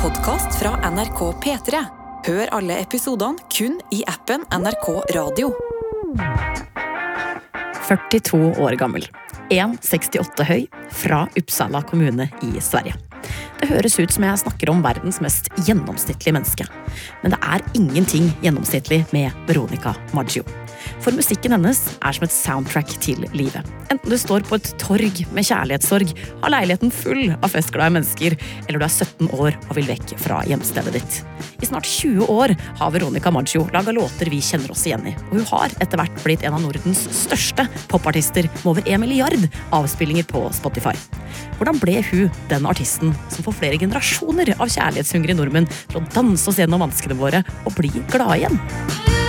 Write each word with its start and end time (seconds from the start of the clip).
podkast 0.00 0.54
fra 0.56 0.90
NRK 0.90 1.18
P3. 1.44 1.80
Hør 2.24 2.48
alle 2.56 2.78
episodene 2.80 3.36
kun 3.52 3.74
i 3.92 3.98
appen 4.08 4.46
NRK 4.48 4.86
Radio. 5.12 5.50
42 7.84 8.38
år 8.64 8.78
gammel. 8.80 9.04
1,68 9.52 10.46
høy, 10.48 10.64
fra 11.02 11.26
Uppsala 11.36 11.82
kommune 11.84 12.30
i 12.46 12.64
Sverige. 12.64 12.96
Det 13.60 13.68
høres 13.68 13.98
ut 14.00 14.14
som 14.14 14.24
jeg 14.24 14.40
snakker 14.46 14.72
om 14.72 14.80
verdens 14.80 15.20
mest 15.20 15.52
gjennomsnittlige 15.66 16.32
menneske. 16.38 16.70
Men 17.20 17.36
det 17.36 17.42
er 17.44 17.66
ingenting 17.76 18.32
gjennomsnittlig 18.40 19.02
med 19.12 19.36
Veronica 19.50 19.92
Maggio. 20.16 20.46
For 21.00 21.16
musikken 21.16 21.54
hennes 21.54 21.78
er 22.04 22.12
som 22.16 22.26
et 22.26 22.34
soundtrack 22.34 22.90
til 23.00 23.22
livet. 23.32 23.64
Enten 23.90 24.12
du 24.12 24.16
står 24.20 24.44
på 24.46 24.58
et 24.58 24.68
torg 24.80 25.22
med 25.34 25.46
kjærlighetssorg, 25.48 26.12
har 26.42 26.52
leiligheten 26.52 26.92
full 26.92 27.30
av 27.32 27.48
festglade 27.54 27.94
mennesker, 27.96 28.36
eller 28.66 28.78
du 28.78 28.84
er 28.84 28.92
17 28.92 29.30
år 29.32 29.56
og 29.56 29.72
vil 29.78 29.88
vekk 29.88 30.14
fra 30.20 30.42
hjemstedet 30.48 30.92
ditt. 30.98 31.20
I 31.60 31.68
snart 31.68 31.88
20 31.88 32.28
år 32.28 32.54
har 32.78 32.92
Veronica 32.92 33.32
Maggio 33.32 33.64
laga 33.72 33.94
låter 33.96 34.28
vi 34.32 34.42
kjenner 34.44 34.72
oss 34.74 34.84
igjen 34.88 35.08
i, 35.08 35.14
og 35.30 35.38
hun 35.38 35.48
har 35.54 35.76
etter 35.80 36.00
hvert 36.00 36.20
blitt 36.24 36.44
en 36.44 36.56
av 36.58 36.64
Nordens 36.64 37.02
største 37.16 37.64
popartister 37.90 38.48
med 38.60 38.68
over 38.74 38.84
en 38.92 39.02
milliard 39.02 39.48
avspillinger 39.76 40.28
på 40.28 40.44
Spotify. 40.56 40.94
Hvordan 41.56 41.80
ble 41.80 42.00
hun 42.10 42.28
den 42.52 42.68
artisten 42.68 43.14
som 43.32 43.46
får 43.46 43.56
flere 43.56 43.80
generasjoner 43.80 44.54
av 44.58 44.68
kjærlighetshungrige 44.72 45.40
nordmenn 45.40 45.68
til 45.86 46.00
å 46.00 46.06
danse 46.12 46.48
oss 46.48 46.60
gjennom 46.60 46.84
vanskene 46.84 47.18
våre 47.20 47.44
og 47.64 47.74
bli 47.76 47.92
glade 48.12 48.42
igjen? 48.42 49.19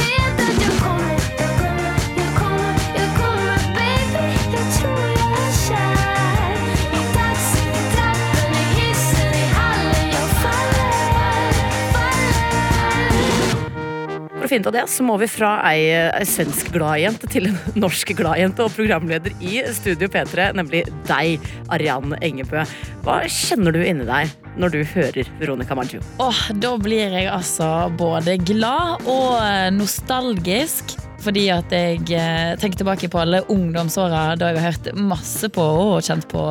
Finne 14.51 14.65
ut 14.65 14.71
av 14.71 14.75
det, 14.75 14.85
så 14.91 15.05
må 15.05 15.15
vi 15.21 15.29
fra 15.31 15.55
ei, 15.69 15.87
ei 16.11 16.27
svensk 16.27 16.71
gladjente 16.75 17.29
til 17.31 17.49
en 17.51 17.59
norsk 17.83 18.13
gladjente 18.17 18.65
og 18.65 18.73
programleder 18.75 19.35
i 19.39 19.61
Studio 19.75 20.11
P3, 20.11 20.51
nemlig 20.57 20.85
deg, 21.09 21.51
Arian 21.71 22.15
Engebø. 22.19 22.65
Hva 23.05 23.21
kjenner 23.31 23.75
du 23.75 23.81
inni 23.83 24.07
deg 24.07 24.31
når 24.59 24.73
du 24.73 24.81
hører 24.93 25.29
Veronica 25.39 25.77
Maggio? 25.77 26.01
Åh, 26.21 26.41
da 26.59 26.73
blir 26.81 27.15
jeg 27.15 27.29
altså 27.31 27.69
både 27.99 28.35
glad 28.43 29.07
og 29.07 29.39
eh, 29.39 29.69
nostalgisk. 29.75 30.97
Fordi 31.21 31.43
at 31.53 31.69
jeg 31.69 32.01
eh, 32.17 32.55
tenker 32.57 32.79
tilbake 32.79 33.09
på 33.13 33.19
alle 33.21 33.43
ungdomsåra 33.53 34.31
da 34.41 34.49
jeg 34.49 34.57
har 34.57 34.71
hørt 34.71 34.87
masse 34.97 35.51
på 35.53 35.61
og 35.61 35.99
kjent 36.01 36.25
på 36.31 36.41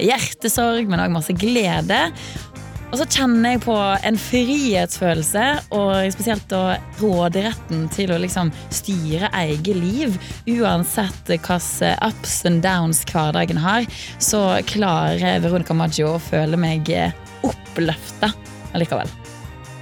hjertesorg, 0.00 0.88
men 0.88 1.02
òg 1.04 1.12
masse 1.12 1.36
glede. 1.36 2.00
Og 2.94 3.00
så 3.00 3.08
kjenner 3.10 3.56
jeg 3.56 3.60
på 3.64 3.74
en 4.06 4.16
frihetsfølelse, 4.22 5.44
og 5.74 6.12
spesielt 6.14 6.44
da 6.46 6.76
råderetten 7.00 7.88
til 7.90 8.12
å 8.14 8.20
liksom 8.22 8.52
styre 8.70 9.32
eget 9.34 9.80
liv. 9.82 10.14
Uansett 10.60 11.26
hvilke 11.26 11.56
ups 12.06 12.36
and 12.46 12.62
downs 12.62 13.02
hverdagen 13.10 13.58
har, 13.58 13.88
så 14.22 14.44
klarer 14.70 15.42
Veronica 15.42 15.74
Maggio 15.74 16.12
å 16.12 16.22
føle 16.22 16.54
meg 16.54 16.86
oppløfta 17.42 18.30
allikevel. 18.78 19.10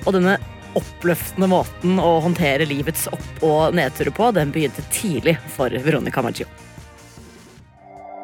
Og 0.07 0.17
denne 0.17 0.39
oppløftende 0.73 1.53
måten 1.53 2.01
å 2.01 2.15
håndtere 2.25 2.65
livets 2.65 3.11
opp- 3.13 3.45
og 3.45 3.77
nedturer 3.77 4.17
på, 4.17 4.31
den 4.33 4.57
begynte 4.57 4.89
tidlig 4.89 5.37
for 5.53 5.69
Veronica 5.85 6.25
Maggio. 6.25 6.49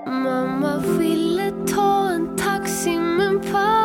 Mamma 0.09 0.79
ville 0.95 1.53
ta 1.69 1.91
en 2.15 2.31
taxi 2.41 2.97
men 2.97 3.37
pappa 3.51 3.78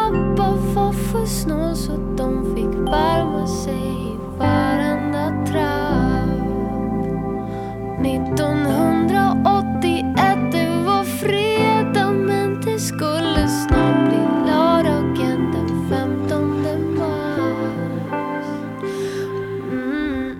var 0.75 0.91
för 0.93 1.25
snål 1.25 1.75
så 1.75 1.91
de 2.17 2.55
fick 2.55 2.91
värma 2.91 3.47
sig 3.47 3.73
i 3.73 4.17
varenda 4.37 5.45
trapp 5.45 6.03
1981 8.05 9.72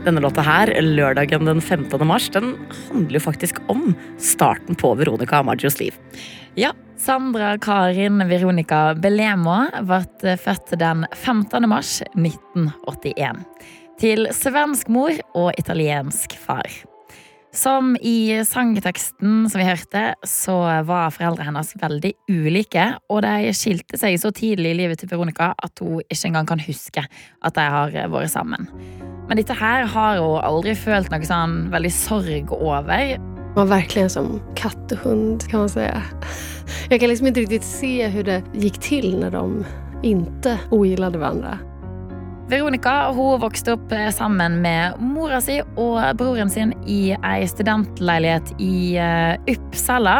Denne 0.03 0.19
låta 0.19 0.44
her, 0.44 0.68
lørdagen 0.81 1.46
den 1.47 1.62
15. 1.62 2.08
mars, 2.08 2.25
den 2.30 2.58
handler 2.90 3.16
jo 3.16 3.22
faktisk 3.24 3.62
om 3.72 3.94
starten 4.19 4.75
på 4.75 4.91
Veronica 5.00 5.40
Amagios 5.40 5.80
liv. 5.80 5.96
Ja, 6.59 6.74
Sandra 7.00 7.53
Karin 7.58 8.19
Veronica 8.28 8.81
Belemo 9.00 9.62
ble 9.88 10.36
født 10.44 10.75
den 10.81 11.06
15. 11.16 11.69
mars 11.72 12.02
1981. 12.19 13.46
Til 14.03 14.28
svensk 14.36 14.91
mor 14.91 15.16
og 15.40 15.53
italiensk 15.56 16.35
far. 16.35 16.68
Som 17.53 17.94
i 18.02 18.41
sangteksten 18.46 19.50
som 19.50 19.62
vi 19.62 19.66
hørte, 19.68 20.02
så 20.25 20.56
var 20.88 21.12
foreldrene 21.14 21.52
hennes 21.52 21.75
veldig 21.78 22.12
ulike. 22.31 22.86
Og 23.14 23.22
de 23.22 23.52
skilte 23.53 24.00
seg 24.02 24.18
så 24.18 24.31
tidlig 24.34 24.72
i 24.74 24.78
livet 24.80 25.03
til 25.03 25.12
Veronica 25.12 25.52
at 25.53 25.84
hun 25.84 26.02
ikke 26.02 26.31
engang 26.31 26.50
kan 26.50 26.64
huske 26.66 27.03
at 27.06 27.59
de 27.59 27.66
har 27.75 27.94
vært 28.09 28.34
sammen. 28.34 28.66
Men 29.30 29.38
dette 29.38 29.53
her 29.59 29.86
har 29.86 30.18
hun 30.18 30.41
aldri 30.41 30.74
følt 30.74 31.14
noe 31.14 31.30
sånn 31.30 31.69
veldig 31.74 31.91
sorg 31.94 32.56
over. 32.58 33.14
var 33.53 33.70
verkligen 33.70 34.09
som 34.09 34.31
katt 34.58 34.96
og 34.97 35.06
hund 35.06 35.46
kan 35.46 35.68
man 35.68 35.70
si. 35.70 35.85
Jeg 36.90 37.00
kan 37.00 37.12
liksom 37.12 37.30
ikke 37.30 37.46
riktig 37.46 37.62
se 37.70 38.09
hvordan 38.16 38.50
det 38.50 38.66
gikk 38.66 38.81
til 38.81 39.12
når 39.22 39.38
de 39.38 39.46
ikke 40.09 40.58
likte 40.97 41.22
varandra. 41.22 41.59
Veronica 42.52 43.12
hun 43.16 43.40
vokste 43.40 43.78
opp 43.78 43.92
eh, 43.96 44.09
sammen 44.12 44.59
med 44.64 45.00
mora 45.00 45.40
si 45.42 45.62
og 45.80 46.00
broren 46.20 46.52
sin 46.52 46.74
i 46.90 47.16
ei 47.16 47.46
studentleilighet 47.48 48.52
i 48.62 48.98
eh, 49.00 49.54
Uppsala, 49.54 50.18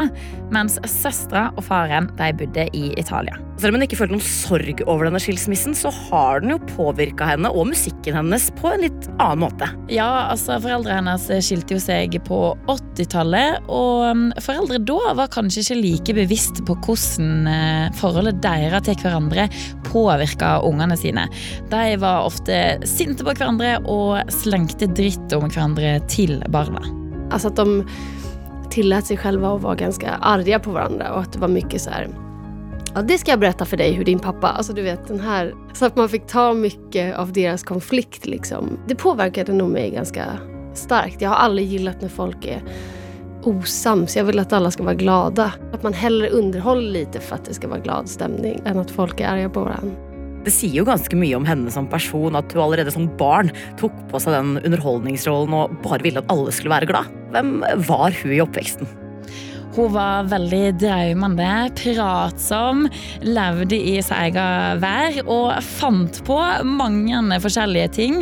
mens 0.54 0.80
søstera 0.88 1.50
og 1.58 1.66
faren 1.68 2.08
de 2.20 2.30
bodde 2.40 2.70
i 2.72 2.92
Italia. 3.00 3.36
Selv 3.60 3.76
om 3.76 3.78
hun 3.78 3.86
ikke 3.86 3.98
følte 4.00 4.16
noen 4.16 4.26
sorg 4.26 4.82
over 4.90 5.08
denne 5.08 5.22
skilsmissen, 5.22 5.76
så 5.78 5.92
har 6.10 6.42
den 6.42 6.56
jo 6.56 6.60
påvirka 6.74 7.28
henne 7.30 7.52
og 7.54 7.68
musikken 7.70 8.16
hennes 8.18 8.48
på 8.58 8.72
en 8.72 8.82
litt 8.86 9.10
annen 9.20 9.44
måte. 9.44 9.70
Ja, 9.94 10.30
altså 10.32 10.58
Foreldrene 10.64 11.14
hennes 11.14 11.46
skilte 11.46 11.78
jo 11.78 11.84
seg 11.84 12.18
på 12.28 12.40
80-tallet, 12.72 13.68
og 13.68 14.10
mm, 14.18 14.26
foreldre 14.44 14.82
da 14.84 15.14
var 15.20 15.32
kanskje 15.34 15.64
ikke 15.64 15.80
like 15.80 16.18
bevisst 16.18 16.64
på 16.68 16.78
hvordan 16.86 17.52
eh, 17.52 17.88
forholdet 18.00 18.42
deres 18.44 18.88
til 18.88 18.98
hverandre 19.04 19.48
påvirka 19.88 20.56
ungene 20.66 20.98
sine. 21.00 21.28
De 21.72 21.84
var 22.02 22.13
ofte 22.22 22.58
sinte 22.88 23.26
på 23.26 23.34
hverandre 23.34 23.78
og 23.90 24.34
slengte 24.34 24.88
dritt 24.88 25.34
om 25.36 25.48
hverandre 25.48 25.98
til 26.12 26.40
barna. 26.54 26.84
Altså 27.34 27.50
at 27.52 27.60
de 27.60 27.84
tillät 28.74 29.10
seg 29.10 29.22
selv 29.22 29.46
å 29.46 29.58
være 29.62 29.84
ganske 29.86 30.18
arga 30.22 30.60
på 30.62 30.74
hverandre 30.74 31.12
og 31.14 31.26
at 31.26 31.36
det 31.36 31.42
var 31.44 31.54
mye 31.54 31.82
sånn 31.82 32.20
Ja, 32.94 33.02
det 33.02 33.16
skal 33.18 33.34
jeg 33.34 33.42
berätta 33.42 33.66
for 33.66 33.82
deg, 33.82 33.96
hur 33.98 34.06
din 34.06 34.20
pappa, 34.22 34.52
alltså 34.54 34.74
du 34.74 34.84
vet 34.86 35.08
den 35.08 35.20
här, 35.20 35.54
så 35.74 35.86
att 35.86 35.96
man 35.96 36.10
fikk 36.10 36.28
ta 36.28 36.54
mye 36.54 37.16
av 37.18 37.34
deres 37.34 37.64
konflikt 37.64 38.26
liksom. 38.26 38.78
Det 38.88 38.96
påverkade 38.96 39.54
nog 39.54 39.72
mig 39.72 39.90
ganske 39.90 40.26
starkt. 40.74 41.22
Jeg 41.22 41.30
har 41.30 41.36
aldri 41.36 41.64
gillat 41.64 42.02
när 42.02 42.10
folk 42.10 42.46
er 42.46 42.62
osams. 43.44 44.16
Jeg 44.16 44.26
vil 44.26 44.40
at 44.40 44.54
alle 44.54 44.72
skal 44.72 44.86
være 44.92 45.02
glada. 45.02 45.52
At 45.74 45.84
man 45.84 45.94
heller 45.94 46.34
underhåller 46.38 47.00
litt 47.00 47.18
for 47.20 47.40
at 47.40 47.50
det 47.50 47.58
skal 47.58 47.74
være 47.74 47.88
glad 47.88 48.10
stemning, 48.12 48.62
enn 48.66 48.80
at 48.80 48.94
folk 48.94 49.22
er 49.22 49.34
arga 49.34 49.50
på 49.50 49.66
varandra. 49.66 50.13
Det 50.44 50.52
sier 50.52 50.82
jo 50.82 50.88
ganske 50.88 51.16
mye 51.16 51.38
om 51.38 51.46
henne 51.48 51.72
som 51.72 51.88
person 51.88 52.36
at 52.36 52.52
hun 52.52 52.66
allerede 52.66 52.92
som 52.92 53.08
barn 53.20 53.52
tok 53.80 53.96
på 54.12 54.20
seg 54.20 54.36
den 54.36 54.58
underholdningsrollen 54.60 55.56
og 55.56 55.78
bare 55.86 56.04
ville 56.04 56.20
at 56.20 56.34
alle 56.34 56.52
skulle 56.52 56.74
være 56.76 56.90
glad. 56.92 57.08
Hvem 57.32 57.56
var 57.88 58.12
hun 58.20 58.36
i 58.36 58.42
oppveksten? 58.44 58.90
Hun 59.74 59.90
var 59.96 60.28
veldig 60.30 60.76
drømmende, 60.82 61.50
pratsom, 61.80 62.84
levde 63.26 63.74
i 63.78 63.96
sin 64.06 64.18
egen 64.20 64.82
vær 64.84 65.16
og 65.24 65.56
fant 65.66 66.20
på 66.28 66.38
mange 66.68 67.40
forskjellige 67.42 67.90
ting. 67.96 68.20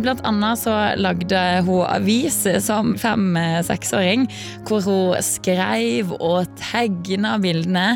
Blant 0.00 0.22
annet 0.26 0.62
så 0.62 0.74
lagde 0.96 1.42
hun 1.66 1.82
avis 1.84 2.38
som 2.64 2.94
fem-seksåring, 3.00 4.24
hvor 4.68 4.84
hun 4.86 5.20
skrev 5.24 6.14
og 6.16 6.48
tegna 6.60 7.36
bildene. 7.42 7.86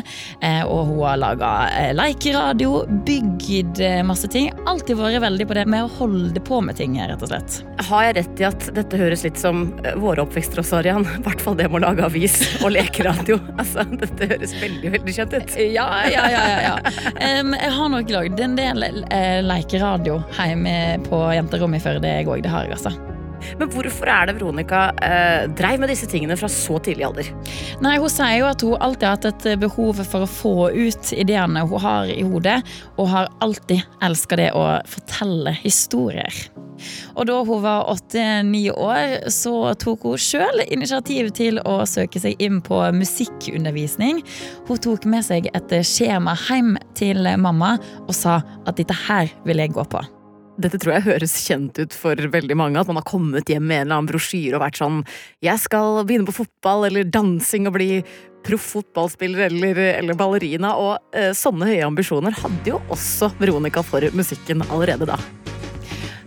Eh, 0.41 0.61
Og 0.61 0.85
hun 0.91 1.01
har 1.07 1.17
laga 1.19 1.51
lekeradio, 1.97 2.83
bygd 3.07 3.81
masse 4.05 4.29
ting. 4.31 4.51
Alltid 4.69 4.99
vært 4.99 5.21
veldig 5.23 5.47
på 5.49 5.57
det 5.57 5.65
med 5.69 5.87
å 5.87 5.91
holde 5.97 6.41
på 6.45 6.61
med 6.63 6.77
ting, 6.77 6.99
rett 7.01 7.21
og 7.25 7.31
slett. 7.33 7.61
Har 7.89 8.05
jeg 8.07 8.17
rett 8.19 8.41
i 8.43 8.47
at 8.47 8.69
dette 8.77 8.99
høres 9.01 9.25
litt 9.25 9.41
som 9.41 9.65
eh, 9.81 9.97
våre 9.99 10.21
oppvekster 10.25 10.61
også, 10.61 10.79
Arian? 10.83 11.07
I 11.17 11.25
hvert 11.25 11.41
fall 11.43 11.57
det 11.59 11.69
med 11.71 11.81
å 11.81 11.87
lage 11.89 12.05
avis 12.05 12.37
og 12.61 12.71
lekeradio. 12.91 13.39
Altså, 13.61 13.85
dette 14.01 14.27
høres 14.33 14.55
veldig 14.61 14.91
veldig 14.97 15.15
kjent 15.15 15.37
ut. 15.37 15.55
Ja, 15.61 15.87
ja, 16.11 16.25
ja. 16.31 16.41
ja, 16.51 16.59
ja. 16.67 17.13
Em, 17.21 17.55
jeg 17.55 17.71
har 17.77 17.93
nok 17.93 18.11
lagd 18.11 18.43
en 18.43 18.57
del 18.59 18.83
uh, 18.83 19.39
lekeradio 19.47 20.21
hjemme 20.37 20.75
på 21.07 21.23
jenterommet 21.37 21.81
i 21.81 21.87
Førde, 21.87 22.13
jeg 22.19 22.27
òg. 22.27 22.43
Det 22.43 22.51
har 22.51 22.67
jeg, 22.67 22.77
altså. 22.79 23.10
Men 23.59 23.71
hvorfor 23.73 24.11
er 24.11 24.29
det 24.29 24.37
Veronica 24.39 24.83
eh, 25.03 25.47
dreiv 25.57 25.81
med 25.81 25.91
disse 25.91 26.09
tingene 26.11 26.37
fra 26.39 26.49
så 26.51 26.79
tidlig 26.83 27.07
alder? 27.07 27.31
Nei, 27.83 27.97
Hun 28.01 28.11
sier 28.11 28.39
jo 28.41 28.49
at 28.49 28.65
hun 28.65 28.79
alltid 28.79 29.07
har 29.07 29.17
hatt 29.17 29.29
et 29.31 29.61
behov 29.61 30.01
for 30.01 30.25
å 30.25 30.31
få 30.31 30.55
ut 30.71 31.13
ideene 31.15 31.65
hun 31.67 31.83
har 31.83 32.11
i 32.11 32.23
hodet, 32.25 32.59
og 32.97 33.11
har 33.11 33.31
alltid 33.43 33.83
elska 34.03 34.39
det 34.39 34.51
å 34.57 34.65
fortelle 34.89 35.55
historier. 35.61 36.43
Og 37.15 37.27
da 37.29 37.37
hun 37.45 37.61
var 37.63 37.89
åtte-ni 37.91 38.63
år, 38.71 39.29
så 39.33 39.73
tok 39.81 40.07
hun 40.07 40.21
sjøl 40.21 40.63
initiativ 40.67 41.31
til 41.37 41.61
å 41.67 41.81
søke 41.89 42.21
seg 42.23 42.41
inn 42.41 42.61
på 42.65 42.79
musikkundervisning. 42.97 44.23
Hun 44.69 44.81
tok 44.81 45.05
med 45.09 45.27
seg 45.27 45.51
et 45.53 45.77
skjema 45.87 46.35
hjem 46.47 46.75
til 46.97 47.27
mamma 47.41 47.75
og 48.07 48.15
sa 48.17 48.41
at 48.65 48.81
dette 48.81 48.97
her 49.07 49.31
vil 49.45 49.61
jeg 49.63 49.75
gå 49.77 49.85
på. 49.91 50.03
Dette 50.59 50.79
tror 50.81 50.97
jeg 50.97 51.05
høres 51.05 51.35
kjent 51.45 51.77
ut 51.79 51.93
for 51.95 52.19
veldig 52.33 52.57
mange. 52.59 52.81
At 52.81 52.89
man 52.91 52.99
har 52.99 53.07
kommet 53.07 53.49
hjem 53.49 53.63
med 53.63 53.83
en 53.83 53.85
eller 53.85 53.99
annen 54.01 54.09
brosjyre 54.11 54.57
og 54.57 54.65
vært 54.65 54.81
sånn 54.81 54.99
Jeg 55.45 55.61
skal 55.63 56.01
begynne 56.03 56.27
på 56.27 56.41
fotball 56.41 56.89
eller 56.89 57.07
dansing 57.07 57.69
og 57.69 57.77
bli 57.77 57.91
proff 58.45 58.71
fotballspiller 58.75 59.47
eller, 59.47 59.79
eller 60.01 60.17
ballerina. 60.17 60.73
Og 60.81 61.15
eh, 61.15 61.31
sånne 61.37 61.69
høye 61.69 61.85
ambisjoner 61.87 62.35
hadde 62.41 62.73
jo 62.73 62.81
også 62.91 63.31
Veronica 63.39 63.85
for 63.85 64.05
musikken 64.17 64.65
allerede 64.69 65.07
da. 65.09 65.19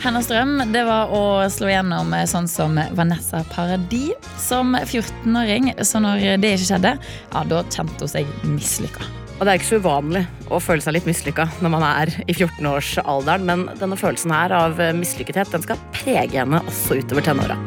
Hennes 0.05 0.27
drøm 0.29 0.59
det 0.69 0.83
var 0.85 1.13
å 1.17 1.47
slå 1.49 1.71
gjennom 1.71 2.13
sånn 2.29 2.49
som 2.51 2.77
Vanessa 2.97 3.41
Paradis 3.55 4.13
som 4.41 4.77
14-åring. 4.77 5.73
Så 5.81 6.03
når 6.05 6.37
det 6.43 6.57
ikke 6.59 6.71
skjedde, 6.75 6.97
ja, 7.01 7.45
da 7.49 7.65
kjente 7.73 8.05
hun 8.05 8.17
seg 8.19 8.35
mislykka. 8.45 9.24
Og 9.35 9.43
det 9.43 9.51
er 9.51 9.59
ikke 9.59 9.73
så 9.73 9.81
uvanlig 9.83 10.23
å 10.55 10.61
føle 10.63 10.85
seg 10.85 10.95
litt 10.97 11.09
mislykka 11.09 11.49
når 11.65 11.75
man 11.75 11.87
er 11.89 12.13
i 12.25 12.37
14-årsalderen, 12.37 13.49
men 13.49 13.67
denne 13.81 13.99
følelsen 13.99 14.35
her 14.35 14.55
av 14.55 14.79
mislykkethet 15.01 15.51
den 15.55 15.67
skal 15.67 15.83
prege 15.97 16.39
henne 16.39 16.63
også 16.63 17.03
utover 17.03 17.27
tenåra. 17.27 17.59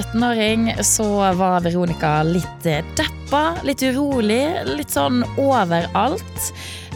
17-åring 0.00 0.70
så 0.84 1.06
var 1.36 1.60
Veronica 1.64 2.20
litt 2.24 2.66
eh, 2.68 2.84
deppa, 2.96 3.56
litt 3.66 3.82
urolig, 3.84 4.42
litt 4.68 4.92
sånn 4.94 5.22
overalt. 5.36 6.46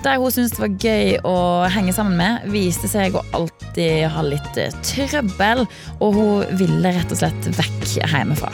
Der 0.04 0.20
hun 0.20 0.32
syntes 0.32 0.56
det 0.56 0.62
var 0.64 0.76
gøy 0.84 1.14
å 1.24 1.36
henge 1.72 1.94
sammen 1.96 2.18
med, 2.20 2.48
viste 2.52 2.90
seg 2.90 3.16
å 3.16 3.24
alltid 3.36 4.08
ha 4.12 4.24
litt 4.24 4.60
eh, 4.60 4.74
trøbbel. 4.84 5.64
Og 6.00 6.20
hun 6.20 6.60
ville 6.60 6.94
rett 6.96 7.12
og 7.12 7.20
slett 7.20 7.50
vekk 7.58 7.90
hjemmefra. 8.04 8.52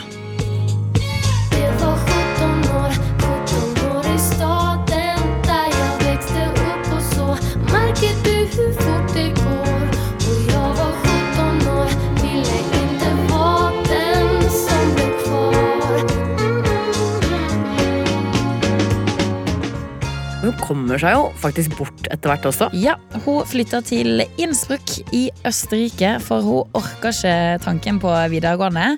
Hun 20.41 20.55
kommer 20.61 21.01
seg 21.01 21.13
jo 21.17 21.27
faktisk 21.41 21.75
bort 21.79 22.07
etter 22.09 22.33
hvert 22.33 22.47
også. 22.49 22.71
Ja, 22.77 22.95
hun 23.27 23.43
flytta 23.49 23.83
til 23.85 24.23
Innsbruck 24.41 24.97
i 25.17 25.27
Østerrike, 25.49 26.15
for 26.25 26.45
hun 26.45 26.79
orka 26.79 27.13
ikke 27.13 27.35
tanken 27.65 28.01
på 28.01 28.13
videregående. 28.33 28.95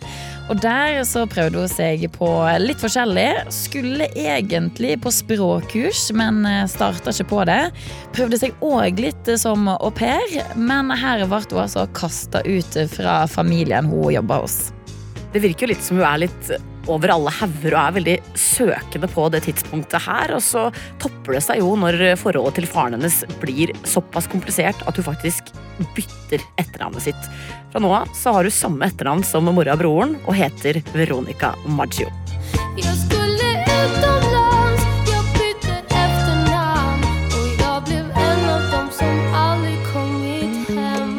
Og 0.50 0.60
der 0.62 1.00
så 1.08 1.24
prøvde 1.30 1.62
hun 1.62 1.70
seg 1.70 2.04
på 2.14 2.28
litt 2.62 2.82
forskjellig. 2.82 3.28
Skulle 3.54 4.10
egentlig 4.14 4.98
på 5.02 5.12
språkkurs, 5.14 6.08
men 6.18 6.42
starta 6.70 7.14
ikke 7.14 7.30
på 7.30 7.44
det. 7.50 7.60
Prøvde 8.14 8.38
seg 8.42 8.58
òg 8.62 9.02
litt 9.02 9.32
som 9.40 9.70
au 9.72 9.90
pair, 9.94 10.42
men 10.58 10.92
her 10.94 11.24
ble 11.26 11.42
hun 11.50 11.64
altså 11.64 11.88
kasta 11.96 12.44
ut 12.46 12.78
fra 12.94 13.22
familien 13.30 13.90
hun 13.90 14.12
jobba 14.14 14.42
hos. 14.44 14.60
Det 15.32 15.40
virker 15.42 15.66
jo 15.66 15.72
litt 15.72 15.86
som 15.86 15.98
hun 15.98 16.06
er 16.06 16.26
litt 16.26 16.52
over 16.90 17.12
alle 17.14 17.32
hauger 17.38 17.76
og 17.76 17.80
er 17.82 17.96
veldig 17.98 18.16
søkende 18.38 19.08
på 19.10 19.26
det 19.32 19.42
tidspunktet 19.46 20.06
her. 20.06 20.34
Og 20.36 20.42
så 20.44 20.68
topper 21.02 21.36
det 21.36 21.44
seg 21.46 21.62
jo 21.62 21.74
når 21.78 22.00
forholdet 22.20 22.60
til 22.60 22.68
faren 22.70 22.96
hennes 22.98 23.22
blir 23.42 23.74
såpass 23.88 24.28
komplisert 24.32 24.82
at 24.86 24.98
hun 24.98 25.06
faktisk 25.06 25.52
bytter 25.96 26.42
etternavnet 26.60 27.06
sitt. 27.06 27.30
Fra 27.72 27.82
nå 27.82 27.92
av 27.96 28.10
så 28.16 28.34
har 28.36 28.48
hun 28.48 28.54
samme 28.54 28.88
etternavn 28.88 29.24
som 29.26 29.48
mora 29.52 29.76
og 29.76 29.82
broren 29.82 30.16
og 30.26 30.36
heter 30.38 30.82
Veronica 30.94 31.54
Maggio. 31.66 32.10
Jeg 32.78 32.94
skulle 32.98 33.48
utomlands, 33.68 34.84
jeg 35.08 35.22
bytte 35.36 35.78
etternavn, 35.86 37.06
og 37.36 37.62
jeg 37.62 37.86
ble 37.88 38.00
en 38.26 38.44
av 38.52 38.68
dem 38.72 38.90
som 38.98 39.38
aldrig 39.44 39.78
kommit 39.92 40.72
hjem. 40.72 41.16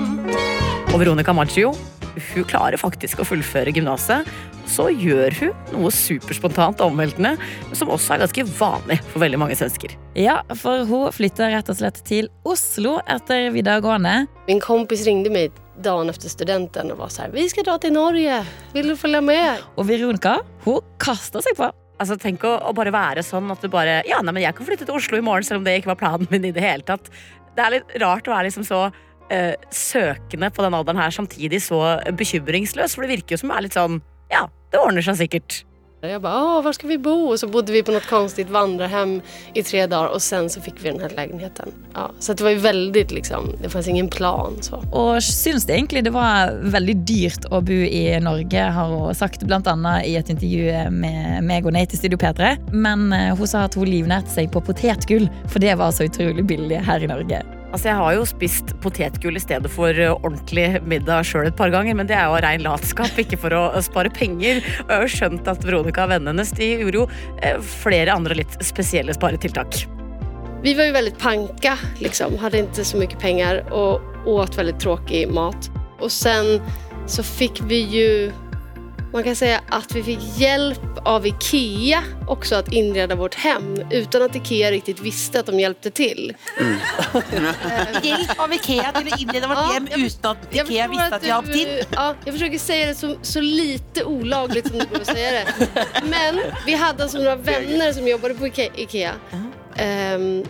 Og 0.94 1.02
Veronica 1.02 1.36
Maggio 1.36 1.74
hun 2.16 2.46
klarer 2.50 2.80
faktisk 2.82 3.22
å 3.22 3.28
fullføre 3.28 3.74
gymnaset. 3.76 4.28
Så 4.70 4.88
gjør 4.96 5.36
hun 5.42 5.74
noe 5.76 5.92
superspontant 5.92 6.80
og 6.82 6.94
omveltende, 6.94 7.34
som 7.76 7.92
også 7.92 8.16
er 8.16 8.24
ganske 8.24 8.46
vanlig 8.56 9.00
for 9.10 9.24
veldig 9.24 9.42
mange 9.42 9.58
svensker. 9.60 9.98
Ja, 10.16 10.40
for 10.60 10.86
hun 10.88 11.12
flytter 11.16 11.52
rett 11.52 11.72
og 11.72 11.80
slett 11.82 12.00
til 12.08 12.30
Oslo 12.48 13.00
etter 13.12 13.50
videregående. 13.56 14.24
Min 14.48 14.64
kompis 14.64 15.04
ringde 15.08 15.34
meg 15.34 15.52
dagen 15.84 16.12
efter 16.14 16.30
studenten 16.30 16.92
og 16.94 17.00
var 17.02 17.12
så 17.12 17.28
vi 17.34 17.48
skal 17.50 17.66
dra 17.66 17.80
til 17.82 17.96
Norge, 17.96 18.44
Vil 18.74 18.92
du 18.92 18.96
følge 18.96 19.22
med? 19.26 19.64
Og 19.76 19.88
Veronica 19.90 20.38
hun 20.66 20.84
kasta 21.02 21.42
seg 21.42 21.58
på. 21.58 21.70
Altså, 22.02 22.18
tenk 22.18 22.44
å, 22.48 22.56
å 22.68 22.74
bare 22.76 22.92
være 22.94 23.24
sånn 23.26 23.52
at 23.54 23.62
du 23.62 23.70
bare 23.72 24.02
Ja, 24.10 24.22
nei, 24.22 24.34
men 24.34 24.44
jeg 24.44 24.56
kan 24.58 24.68
flytte 24.68 24.88
til 24.88 24.98
Oslo 24.98 25.18
i 25.20 25.26
morgen, 25.26 25.46
selv 25.46 25.62
om 25.62 25.68
det 25.68 25.80
ikke 25.80 25.94
var 25.94 26.02
planen 26.02 26.30
min 26.32 26.46
i 26.50 26.54
det 26.56 26.64
hele 26.64 26.86
tatt. 26.88 27.10
Det 27.54 27.62
er 27.62 27.76
litt 27.76 27.98
rart 28.02 28.28
å 28.28 28.34
være 28.34 28.50
liksom 28.50 28.66
så 28.66 28.88
eh, 29.32 29.54
søkende 29.74 30.52
på 30.54 30.66
den 30.66 30.76
alderen 30.78 31.02
her, 31.02 31.14
samtidig 31.14 31.62
så 31.64 31.84
bekymringsløs. 32.18 32.96
For 32.96 33.06
det 33.06 33.18
virker 33.18 33.36
jo 33.38 33.44
som 33.44 33.54
du 33.54 33.58
er 33.58 33.68
litt 33.68 33.78
sånn 33.78 34.02
Ja, 34.34 34.48
det 34.74 34.82
ordner 34.82 35.06
seg 35.06 35.22
sikkert. 35.22 35.64
Jeg 36.04 36.20
bare 36.20 36.36
Åh, 36.36 36.58
hvor 36.66 36.74
skal 36.76 36.90
vi 36.92 36.98
bo? 37.00 37.14
Og 37.32 37.38
så 37.40 37.48
bodde 37.48 37.72
vi 37.72 37.80
på 37.86 37.94
noe 37.96 38.04
konstigt 38.04 38.50
vandrehjem 38.52 39.22
i 39.56 39.62
tre 39.64 39.86
dager, 39.88 40.12
og 40.12 40.20
sen 40.24 40.50
så 40.52 40.60
fikk 40.64 40.82
vi 40.82 40.90
denne 40.90 41.08
leiligheten. 41.16 41.72
Ja, 41.94 42.10
så 42.20 42.36
det 42.36 42.44
var 42.44 42.56
jo 42.58 42.64
veldig 42.66 43.06
liksom, 43.14 43.48
det 43.62 43.72
fanns 43.72 43.88
ingen 43.88 44.10
plan 44.12 44.60
så. 44.66 44.82
Og 44.92 45.24
syns 45.24 45.64
det 45.70 45.78
egentlig 45.78 46.04
det 46.04 46.12
var 46.16 46.52
veldig 46.76 46.98
dyrt 47.08 47.48
å 47.56 47.64
bo 47.64 47.80
i 47.88 48.04
Norge, 48.20 48.68
har 48.76 48.92
hun 48.92 49.16
sagt 49.16 49.48
bl.a. 49.48 49.96
i 50.04 50.18
et 50.20 50.36
intervju 50.36 50.92
med 50.92 51.48
meg 51.48 51.64
og 51.64 51.78
Nate 51.78 51.96
i 51.96 52.04
Studio 52.04 52.20
P3. 52.20 52.52
Men 52.76 53.08
eh, 53.16 53.32
hun 53.40 53.48
sa 53.48 53.64
at 53.70 53.80
hun 53.80 53.88
livnærte 53.88 54.36
seg 54.36 54.52
på 54.52 54.64
potetgull, 54.68 55.30
for 55.48 55.64
det 55.64 55.80
var 55.80 55.96
så 55.96 56.12
utrolig 56.12 56.44
billig 56.52 56.84
her 56.84 57.00
i 57.00 57.14
Norge. 57.16 57.46
Altså, 57.74 57.90
Jeg 57.90 57.98
har 57.98 58.14
jo 58.14 58.26
spist 58.30 58.74
potetgull 58.84 59.40
i 59.40 59.42
stedet 59.42 59.70
for 59.74 59.98
eh, 59.98 60.14
ordentlig 60.14 60.84
middag 60.86 61.26
sjøl 61.26 61.50
et 61.50 61.58
par 61.58 61.74
ganger, 61.74 61.98
men 61.98 62.06
det 62.10 62.14
er 62.14 62.28
jo 62.30 62.36
av 62.38 62.44
rein 62.46 62.62
latskap, 62.62 63.18
ikke 63.18 63.40
for 63.42 63.56
å 63.58 63.64
spare 63.82 64.12
penger. 64.14 64.62
Og 64.84 64.92
jeg 64.92 64.94
har 64.94 65.08
jo 65.08 65.14
skjønt 65.16 65.50
at 65.50 65.66
Veronica 65.66 66.06
og 66.06 66.14
vennene 66.14 66.36
hennes 66.36 66.54
de 66.54 66.70
gjorde 66.84 67.02
jo 67.02 67.08
eh, 67.42 67.58
flere 67.82 68.14
andre 68.14 68.38
litt 68.44 68.60
spesielle 68.62 69.16
sparetiltak. 69.18 69.88
Vi 70.64 70.76
var 70.78 70.92
jo 70.92 70.96
veldig 71.00 71.16
panka, 71.20 71.74
liksom. 72.00 72.38
Hadde 72.40 72.62
ikke 72.62 72.86
så 72.88 73.02
mye 73.02 73.18
penger 73.20 73.64
og 73.74 74.30
åt 74.30 74.56
veldig 74.56 74.78
tråkig 74.80 75.26
mat. 75.34 75.72
Og 75.98 76.14
sen 76.14 76.60
så 77.10 77.26
fikk 77.26 77.66
vi 77.68 77.82
ju, 77.90 78.08
man 79.14 79.24
kan 79.24 79.36
säga 79.36 79.62
att 79.70 79.96
vi 79.96 80.04
fick 80.04 80.20
hjälp 80.38 80.80
av 81.06 81.28
Ikea 81.28 82.04
också 82.28 82.56
att 82.56 82.72
inreda 82.74 83.16
vårt 83.16 83.36
hem 83.36 83.76
utan 83.92 84.22
att 84.22 84.36
Ikea 84.36 84.72
riktigt 84.72 85.00
visste 85.00 85.40
att 85.40 85.46
de 85.46 85.60
hjälpte 85.60 85.92
till. 85.92 86.34
Hjelp 88.04 88.40
av 88.40 88.54
Ikea 88.54 88.92
til 88.96 89.10
å 89.14 89.18
inreda 89.20 89.48
vårt 89.48 89.58
Ja, 89.58 89.74
hjem 89.74 89.88
jeg- 89.92 90.06
uten 90.08 90.32
at 90.32 90.38
Ikea 90.56 90.88
visste 90.88 91.16
at 91.16 91.24
jeg 91.24 91.30
hjalp 91.30 91.46
til. 91.46 91.66
du, 91.66 91.84
ja, 91.96 92.16
jag 92.26 92.34
försöker 92.34 92.60
säga 92.60 92.86
det 92.88 92.96
så, 92.96 93.16
så 93.22 93.42
lite 93.42 94.04
olagligt 94.04 94.68
som 94.68 94.78
det 94.80 94.86
går 94.90 95.02
att 95.02 95.08
säga 95.08 95.32
det. 95.32 95.46
Men 96.04 96.40
vi 96.66 96.74
hade 96.76 97.04
alltså 97.04 97.18
några 97.18 97.36
vänner 97.36 97.94
som 97.94 98.08
jobbade 98.08 98.34
på 98.34 98.46
Ike- 98.48 98.72
Ikea. 98.76 99.12
Ehm, 99.76 100.44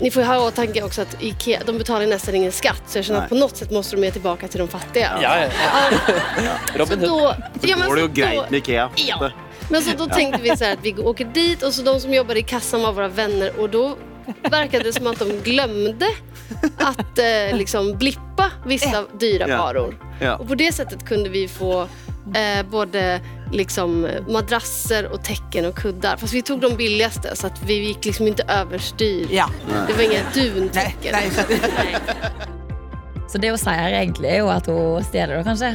ni 0.00 0.10
får 0.10 0.22
ju 0.22 0.28
ha 0.28 0.36
i 0.36 0.38
åtanke 0.38 0.82
också 0.82 1.02
att 1.02 1.22
Ikea, 1.22 1.60
de 1.66 1.78
betalar 1.78 2.06
nästan 2.06 2.34
ingen 2.34 2.52
skatt 2.52 2.82
så 2.86 2.98
jag 2.98 3.04
känner 3.04 3.20
att 3.22 3.28
på 3.28 3.34
något 3.34 3.56
sätt 3.56 3.70
måste 3.70 3.96
de 3.96 4.04
ge 4.04 4.10
tillbaka 4.10 4.48
till 4.48 4.58
de 4.58 4.68
fattiga. 4.68 5.10
Ja, 5.22 5.38
ja. 5.40 5.48
ja. 6.44 6.78
Robin 6.78 6.98
Hood. 6.98 7.08
då, 7.08 7.34
ja, 7.62 7.76
men 7.76 7.88
Går 7.88 7.96
det 7.96 8.02
jo 8.02 8.08
greit 8.12 8.50
med 8.50 8.58
Ikea? 8.58 8.90
Ja. 8.96 9.30
Men 9.70 9.82
så 9.82 9.90
då 9.96 10.06
tänkte 10.06 10.42
vi 10.42 10.56
så 10.56 10.64
här 10.64 10.72
att 10.72 10.78
vi 10.82 10.94
åker 10.94 11.24
dit 11.24 11.62
och 11.62 11.74
så 11.74 11.82
de 11.82 12.00
som 12.00 12.14
jobbade 12.14 12.40
i 12.40 12.42
kassan 12.42 12.82
var 12.82 12.92
våra 12.92 13.08
vänner 13.08 13.60
och 13.60 13.70
då 13.70 13.96
verkade 14.50 14.84
det 14.84 14.92
som 14.92 15.06
att 15.06 15.18
de 15.18 15.24
glömde 15.44 16.06
att 16.76 17.18
eh, 17.18 17.56
liksom 17.56 17.98
blippa 17.98 18.50
vissa 18.66 19.04
dyra 19.20 19.48
Ja. 19.48 19.58
varor. 19.58 19.96
Ja. 20.20 20.36
Och 20.36 20.48
på 20.48 20.54
det 20.54 20.72
sättet 20.72 21.08
kunde 21.08 21.28
vi 21.30 21.48
få 21.48 21.88
eh, 22.34 22.66
både 22.70 23.20
liksom 23.52 24.08
madrasser 24.28 25.06
och 25.12 25.24
täcken 25.24 25.64
och 25.66 25.74
kuddar. 25.76 26.16
Fast 26.16 26.32
vi 26.34 26.42
tog 26.42 26.60
de 26.60 26.76
billigaste 26.76 27.36
så 27.36 27.46
att 27.46 27.62
vi 27.62 27.74
gick 27.86 28.04
liksom 28.04 28.26
inte 28.26 28.42
överstyr. 28.48 29.26
Ja. 29.30 29.48
Det 29.88 29.92
var 29.92 30.02
inga 30.02 30.20
duntekker 30.34 31.12
duntäcken. 31.12 31.30
så- 31.30 31.42
Nej. 31.84 31.96
Så 33.32 33.38
det 33.38 33.48
hun 33.48 33.56
sier 33.58 33.94
egentlig, 33.96 34.28
er 34.28 34.42
jo 34.42 34.48
at 34.52 34.66
hun 34.68 35.04
stjeler 35.06 35.38
det, 35.38 35.44
kanskje. 35.46 35.70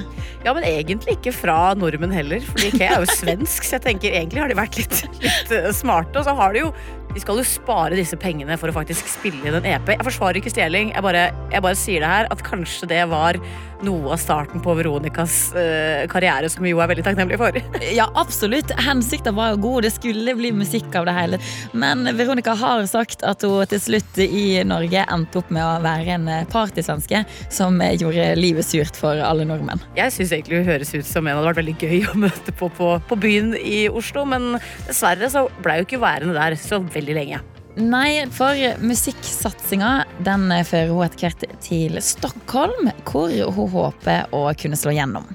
Ja, 0.46 0.54
men 0.54 0.64
egentlig 0.64 1.16
ikke 1.18 1.32
fra 1.34 1.74
nordmenn 1.74 2.12
heller, 2.14 2.44
fordi 2.46 2.68
Ikea 2.68 2.92
er 3.00 3.00
jo 3.02 3.16
svensk, 3.18 3.64
så 3.66 3.80
jeg 3.80 3.82
tenker 3.88 4.14
egentlig 4.14 4.44
har 4.44 4.52
de 4.52 4.58
vært 4.60 4.78
litt, 4.78 5.00
litt 5.24 5.54
smarte. 5.76 6.20
Og 6.22 6.28
så 6.28 6.36
har 6.38 6.54
de 6.54 6.60
jo 6.60 6.70
de 7.14 7.24
skal 7.24 7.40
jo 7.40 7.48
spare 7.48 7.98
disse 7.98 8.18
pengene 8.20 8.58
for 8.60 8.70
å 8.70 8.76
faktisk 8.76 9.08
spille 9.10 9.42
inn 9.48 9.58
en 9.58 9.70
EP. 9.70 9.94
Jeg 9.96 10.06
forsvarer 10.06 10.42
ikke 10.42 10.54
stjeling, 10.54 10.92
jeg 10.94 11.06
bare, 11.06 11.30
jeg 11.54 11.64
bare 11.66 11.80
sier 11.80 12.04
det 12.04 12.12
her 12.12 12.30
at 12.34 12.44
kanskje 12.46 12.92
det 12.92 13.04
var 13.12 13.40
noe 13.86 14.16
av 14.16 14.18
starten 14.18 14.62
på 14.64 14.74
Veronicas 14.74 15.54
uh, 15.54 16.08
karriere, 16.10 16.50
som 16.50 16.66
vi 16.66 16.72
jo 16.72 16.82
er 16.82 16.90
veldig 16.92 17.06
takknemlige 17.06 17.42
for. 17.42 17.60
Ja, 17.98 18.08
absolutt. 18.20 18.72
Hensikten 18.84 19.36
var 19.38 19.54
jo 19.54 19.62
god. 19.64 19.86
Det 19.86 19.94
skulle 19.96 20.34
bli 20.38 20.50
musikk 20.54 20.94
av 20.98 21.06
det 21.08 21.14
hele. 21.16 21.40
Men 21.78 22.04
Veronica 22.18 22.56
har 22.58 22.84
sagt 22.90 23.24
at 23.26 23.46
hun 23.46 23.70
til 23.70 23.82
slutt 23.82 24.20
i 24.22 24.64
Norge 24.68 25.06
endte 25.06 25.42
opp 25.42 25.52
med 25.54 25.64
å 25.64 25.78
være 25.86 26.18
en 26.18 26.28
partysvenske 26.52 27.24
som 27.54 27.80
gjorde 27.98 28.32
livet 28.38 28.66
surt 28.66 28.98
for 28.98 29.22
alle 29.24 29.46
nordmenn. 29.48 29.82
Jeg 29.98 30.14
syns 30.16 30.34
egentlig 30.36 30.62
hun 30.62 30.70
høres 30.72 30.94
ut 30.94 31.08
som 31.08 31.26
en 31.26 31.38
det 31.38 31.42
hadde 31.44 31.50
vært 31.52 31.60
veldig 31.60 31.76
gøy 31.78 32.10
å 32.10 32.18
møte 32.26 32.54
på, 32.58 32.70
på 32.74 32.88
på 33.08 33.18
byen 33.22 33.54
i 33.58 33.88
Oslo, 33.90 34.24
men 34.28 34.58
dessverre 34.88 35.30
så 35.32 35.46
ble 35.64 35.80
hun 35.80 35.88
ikke 35.88 36.02
værende 36.02 36.36
der 36.38 36.58
så 36.60 36.80
veldig 36.98 37.18
lenge. 37.18 37.42
Nei, 37.78 38.26
for 38.34 38.58
musikksatsinga 38.82 39.92
den 40.26 40.50
fører 40.66 40.90
hun 40.90 41.06
etter 41.06 41.28
hvert 41.28 41.44
til 41.62 42.00
Stockholm, 42.02 42.90
hvor 43.06 43.30
hun 43.30 43.70
håper 43.76 44.34
å 44.34 44.48
kunne 44.58 44.80
slå 44.80 44.96
gjennom. 44.98 45.28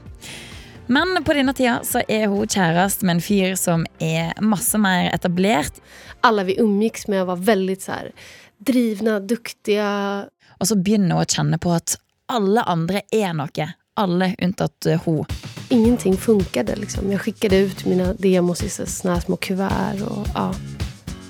Men 0.93 1.15
på 1.25 1.37
denne 1.37 1.55
tida 1.55 1.79
så 1.87 2.03
er 2.11 2.27
hun 2.33 2.51
kjæreste 2.51 3.07
med 3.07 3.17
en 3.17 3.23
fyr 3.25 3.55
som 3.57 3.87
er 4.03 4.35
masse 4.43 4.79
mer 4.83 5.13
etablert. 5.13 5.79
Alle 6.27 6.45
vi 6.51 6.59
omgikkes 6.61 7.07
med 7.09 7.27
var 7.31 7.39
veldig 7.47 7.79
så 7.83 7.93
här, 7.93 8.11
drivna, 8.59 9.21
duktiga. 9.21 9.93
Og 10.59 10.69
så 10.69 10.77
begynner 10.77 11.17
hun 11.17 11.23
å 11.23 11.31
kjenne 11.31 11.63
på 11.63 11.73
at 11.79 11.97
alle 12.33 12.67
andre 12.67 13.07
er 13.15 13.33
noe. 13.39 13.71
Alle 13.95 14.33
unntatt 14.43 14.91
hun. 15.05 15.25
Ingenting 15.71 16.17
funkade. 16.17 16.77
Liksom. 16.77 17.11
Jeg 17.13 17.23
sendte 17.25 17.65
ut 17.71 17.85
mine 17.87 18.13
demos 18.19 18.67
i 18.67 18.71
sånne 18.73 19.21
små 19.23 19.39
kuvert. 19.39 20.03
og 20.03 20.27
ja. 20.35 20.82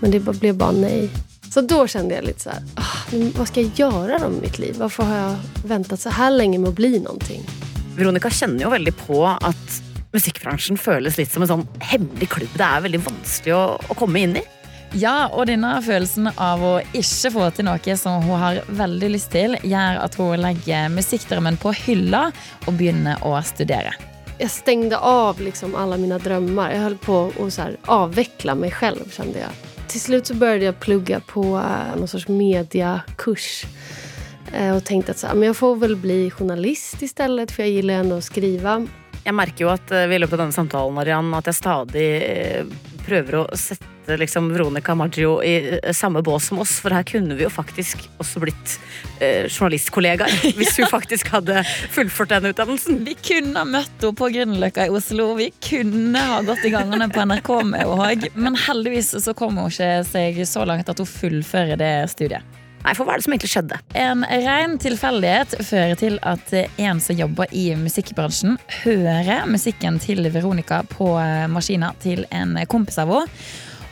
Men 0.03 0.11
det 0.11 0.21
blev 0.21 0.57
bara 0.57 0.73
nej. 0.73 1.11
Så 1.51 1.61
då 1.61 1.87
kände 1.87 2.15
jag 2.15 2.25
lite 2.25 2.41
så 2.41 2.51
här, 2.51 2.63
men 3.11 3.33
vad 3.39 3.49
ska 3.49 3.61
jag 3.61 3.71
göra 3.75 4.19
då 4.19 4.29
med 4.29 4.43
mitt 4.43 4.59
liv? 4.59 4.75
Varför 4.79 5.03
har 5.03 5.17
jag 5.17 5.37
väntat 5.65 6.01
så 6.01 6.09
här 6.09 6.31
länge 6.31 6.59
med 6.59 6.69
att 6.69 6.75
bli 6.75 7.01
någonting? 7.01 7.43
Veronica 7.97 8.31
kjenner 8.31 8.65
jo 8.65 8.71
veldig 8.71 8.97
på 9.07 9.27
at 9.27 9.83
musikkbransjen 10.13 10.79
føles 10.81 11.19
litt 11.21 11.31
som 11.33 11.45
en 11.45 11.51
sånn 11.51 11.65
hemmelig 11.79 12.29
klubb 12.35 12.57
det 12.59 12.67
er 12.67 12.83
veldig 12.83 13.01
vanskelig 13.05 13.55
å, 13.55 13.65
å 13.79 13.97
komme 13.97 14.25
inn 14.25 14.37
i. 14.41 14.45
Ja, 14.99 15.29
og 15.31 15.47
denne 15.49 15.71
følelsen 15.87 16.33
av 16.35 16.65
å 16.67 16.73
ikke 16.99 17.31
få 17.37 17.51
til 17.55 17.69
noe 17.69 17.97
som 18.01 18.25
hun 18.27 18.41
har 18.43 18.59
veldig 18.83 19.13
lyst 19.15 19.31
til, 19.37 19.55
gjør 19.63 20.01
at 20.03 20.17
hun 20.19 20.43
legger 20.43 20.91
musikkdrømmen 20.93 21.61
på 21.63 21.77
hylla 21.85 22.31
og 22.67 22.75
begynner 22.75 23.23
å 23.23 23.37
studere. 23.47 23.95
Jag 24.39 24.51
stängde 24.51 24.99
av 24.99 25.41
liksom 25.41 25.75
alla 25.75 25.97
mina 25.97 26.19
drömmar. 26.19 26.73
Jag 26.73 26.81
höll 26.81 26.97
på 26.97 27.33
att 27.41 27.53
så 27.53 27.63
meg 27.63 27.77
avveckla 27.85 28.55
mig 28.55 28.71
själv 28.71 29.11
kände 29.11 29.39
jag. 29.39 29.72
Till 29.93 30.01
slut 30.01 30.27
så 30.27 30.35
började 30.35 30.65
jag 30.65 30.81
plugga 30.81 31.21
på 31.21 31.43
eh, 31.43 31.97
någon 31.97 32.09
sorts 32.09 32.29
mediakurs. 32.29 33.65
Eh, 34.53 34.77
och 34.77 34.85
tänkte 34.85 35.13
att 35.13 35.19
så 35.19 35.27
här, 35.27 35.35
men 35.35 35.47
jag 35.47 35.57
får 35.57 35.77
väl 35.77 35.97
bli 35.97 36.31
journalist 36.31 37.03
istället 37.03 37.51
för 37.53 37.63
jag 37.63 37.71
gillar 37.71 37.95
ändå 37.95 38.17
att 38.17 38.25
skriva. 38.25 38.87
Jeg 39.25 39.35
märker 39.35 39.65
jo 39.65 39.69
at 39.71 39.91
eh, 39.91 40.07
vi 40.07 40.15
i 40.15 40.19
løpet 40.19 40.33
av 40.33 40.39
denne 40.39 40.53
samtalen 40.53 40.95
Marianne, 40.95 41.37
at 41.37 41.47
jeg 41.47 41.55
stadig 41.55 42.07
eh, 42.23 42.65
prøver 43.07 43.39
å 43.41 43.43
sette 43.59 44.17
liksom 44.19 44.49
Veronica 44.51 44.95
Maggio 44.99 45.37
i 45.47 45.79
eh, 45.79 45.93
samme 45.95 46.23
bås 46.25 46.49
som 46.51 46.61
oss, 46.63 46.75
for 46.83 46.95
her 46.95 47.07
kunne 47.07 47.37
vi 47.39 47.45
jo 47.47 47.51
faktisk 47.53 48.03
også 48.23 48.43
blitt 48.43 48.77
eh, 49.21 49.47
journalistkollegaer 49.47 50.33
hvis 50.59 50.79
hun 50.81 50.91
faktisk 50.91 51.33
hadde 51.35 51.63
fullført 51.95 52.35
den 52.35 52.51
utdannelsen. 52.53 53.03
Vi 53.07 53.17
kunne 53.19 53.63
ha 53.63 53.69
møtt 53.69 53.93
henne 54.03 54.19
på 54.19 54.31
Grünerløkka 54.35 54.89
i 54.89 54.95
Oslo. 54.95 55.33
Vi 55.39 55.51
kunne 55.63 56.25
ha 56.33 56.41
gått 56.47 56.67
i 56.67 56.73
gangene 56.75 57.11
på 57.13 57.27
NRK 57.29 57.53
med 57.69 57.85
henne 57.85 58.09
òg. 58.09 58.27
Men 58.35 58.59
heldigvis 58.59 59.15
så 59.23 59.37
kommer 59.39 59.67
hun 59.67 59.75
ikke 59.75 59.95
seg 60.09 60.43
så 60.49 60.67
langt 60.69 60.91
at 60.91 61.03
hun 61.03 61.09
fullfører 61.09 61.79
det 61.81 61.95
studiet. 62.13 62.62
Nei, 62.83 62.95
for 62.99 63.07
hva 63.07 63.15
er 63.15 63.21
det 63.21 63.27
som 63.27 63.35
egentlig 63.35 63.53
skjedde? 63.53 63.79
En 63.99 64.25
ren 64.27 64.79
tilfeldighet 64.83 65.55
fører 65.63 65.99
til 66.01 66.17
at 66.27 66.51
en 66.53 67.03
som 67.03 67.19
jobber 67.19 67.53
i 67.55 67.69
musikkbransjen, 67.79 68.57
hører 68.83 69.47
musikken 69.51 70.01
til 70.03 70.27
Veronica 70.35 70.83
på 70.91 71.13
maskina 71.53 71.93
til 72.03 72.27
en 72.35 72.59
kompis 72.71 72.99
av 72.99 73.15
henne. 73.15 73.29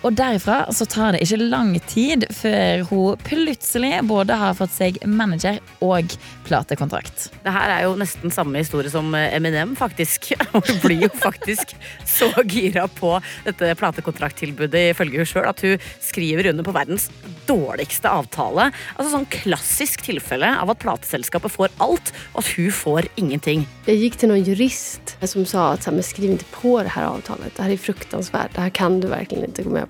Og 0.01 0.15
derifra 0.17 0.63
så 0.73 0.87
tar 0.89 1.13
det 1.13 1.25
ikke 1.27 1.51
lang 1.51 1.75
tid 1.91 2.25
før 2.33 2.87
hun 2.89 3.21
plutselig 3.27 3.99
både 4.09 4.37
har 4.41 4.57
fått 4.57 4.73
seg 4.73 4.97
manager 5.05 5.59
og 5.85 6.15
platekontrakt. 6.47 7.27
Det 7.45 7.53
her 7.53 7.75
er 7.75 7.85
jo 7.85 7.99
nesten 8.01 8.33
samme 8.33 8.63
historie 8.63 8.89
som 8.93 9.13
Eminem, 9.15 9.75
faktisk. 9.77 10.33
Hun 10.55 10.81
blir 10.83 11.05
jo 11.05 11.11
faktisk 11.21 11.75
så 12.09 12.31
gira 12.49 12.87
på 12.91 13.13
dette 13.45 13.75
platekontrakttilbudet 13.79 14.91
ifølge 14.91 15.21
hun 15.21 15.29
sjøl 15.29 15.47
at 15.49 15.61
hun 15.65 15.85
skriver 16.03 16.51
under 16.51 16.67
på 16.67 16.75
verdens 16.75 17.07
dårligste 17.49 18.11
avtale. 18.11 18.71
Altså 18.97 19.13
sånn 19.13 19.29
klassisk 19.31 20.05
tilfelle 20.07 20.49
av 20.61 20.73
at 20.73 20.81
plateselskapet 20.83 21.55
får 21.55 21.73
alt, 21.83 22.13
og 22.33 22.43
at 22.43 22.53
hun 22.57 22.71
får 22.75 23.09
ingenting. 23.21 23.67
Jeg 23.87 24.03
gikk 24.05 24.19
til 24.21 24.33
noen 24.33 24.47
jurist 24.47 25.15
som 25.21 25.47
sa 25.49 25.73
at 25.77 25.87
vi 25.91 26.05
skriver 26.07 26.39
ikke 26.39 26.57
på 26.57 26.75
det 26.85 26.95
her 26.97 27.09
avtalet. 27.09 27.55
Det 27.57 27.67
her 27.67 27.75
er 27.75 27.85
fruktansvärt. 27.87 28.55
Det 28.57 28.67
her 28.67 28.75
kan 28.81 29.01
du 29.03 29.09
virkelig 29.11 29.51
ikke 29.51 29.67
gå 29.69 29.75
med 29.75 29.90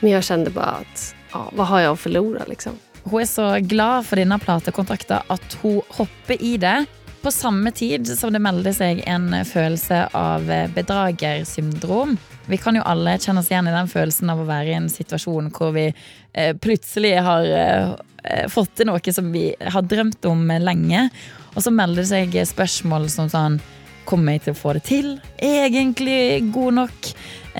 Men 0.00 0.10
jag 0.10 0.24
kände 0.24 0.50
bara 0.50 0.66
att 0.66 1.14
ja, 1.32 1.50
vad 1.52 1.66
har 1.66 1.80
jag 1.80 1.92
att 1.92 2.00
förlora 2.00 2.44
liksom? 2.48 2.72
Hun 3.04 3.20
er 3.20 3.26
så 3.26 3.58
glad 3.60 4.06
for 4.06 4.20
denne 4.20 4.38
platekontrakten 4.38 5.22
at 5.26 5.54
hun 5.62 5.80
hopper 5.88 6.42
i 6.42 6.56
det. 6.56 6.84
På 7.22 7.30
samme 7.30 7.70
tid 7.72 8.08
som 8.18 8.32
det 8.32 8.40
melder 8.40 8.72
seg 8.72 9.02
en 9.08 9.32
følelse 9.44 10.06
av 10.16 10.46
bedragersyndrom. 10.74 12.16
Vi 12.48 12.56
kan 12.56 12.76
jo 12.76 12.84
alle 12.88 13.18
kjenne 13.20 13.42
oss 13.42 13.50
igjen 13.50 13.68
i 13.68 13.74
den 13.74 13.90
følelsen 13.92 14.30
av 14.32 14.40
å 14.40 14.46
være 14.48 14.72
i 14.72 14.78
en 14.78 14.88
situasjon 14.92 15.50
hvor 15.52 15.74
vi 15.76 15.90
eh, 15.90 16.54
plutselig 16.56 17.12
har 17.24 17.44
eh, 17.44 18.46
fått 18.48 18.72
til 18.80 18.88
noe 18.88 19.12
som 19.12 19.28
vi 19.32 19.50
har 19.60 19.84
drømt 19.84 20.24
om 20.28 20.48
lenge. 20.60 21.08
Og 21.54 21.64
så 21.64 21.72
melder 21.74 22.02
det 22.02 22.10
seg 22.12 22.40
spørsmål 22.54 23.10
som 23.12 23.30
sånn 23.32 23.60
Kommer 24.08 24.34
jeg 24.34 24.42
til 24.42 24.54
å 24.56 24.58
få 24.58 24.72
det 24.74 24.80
til? 24.88 25.10
Jeg 25.38 25.68
egentlig 25.68 26.48
god 26.50 26.78
nok? 26.80 27.10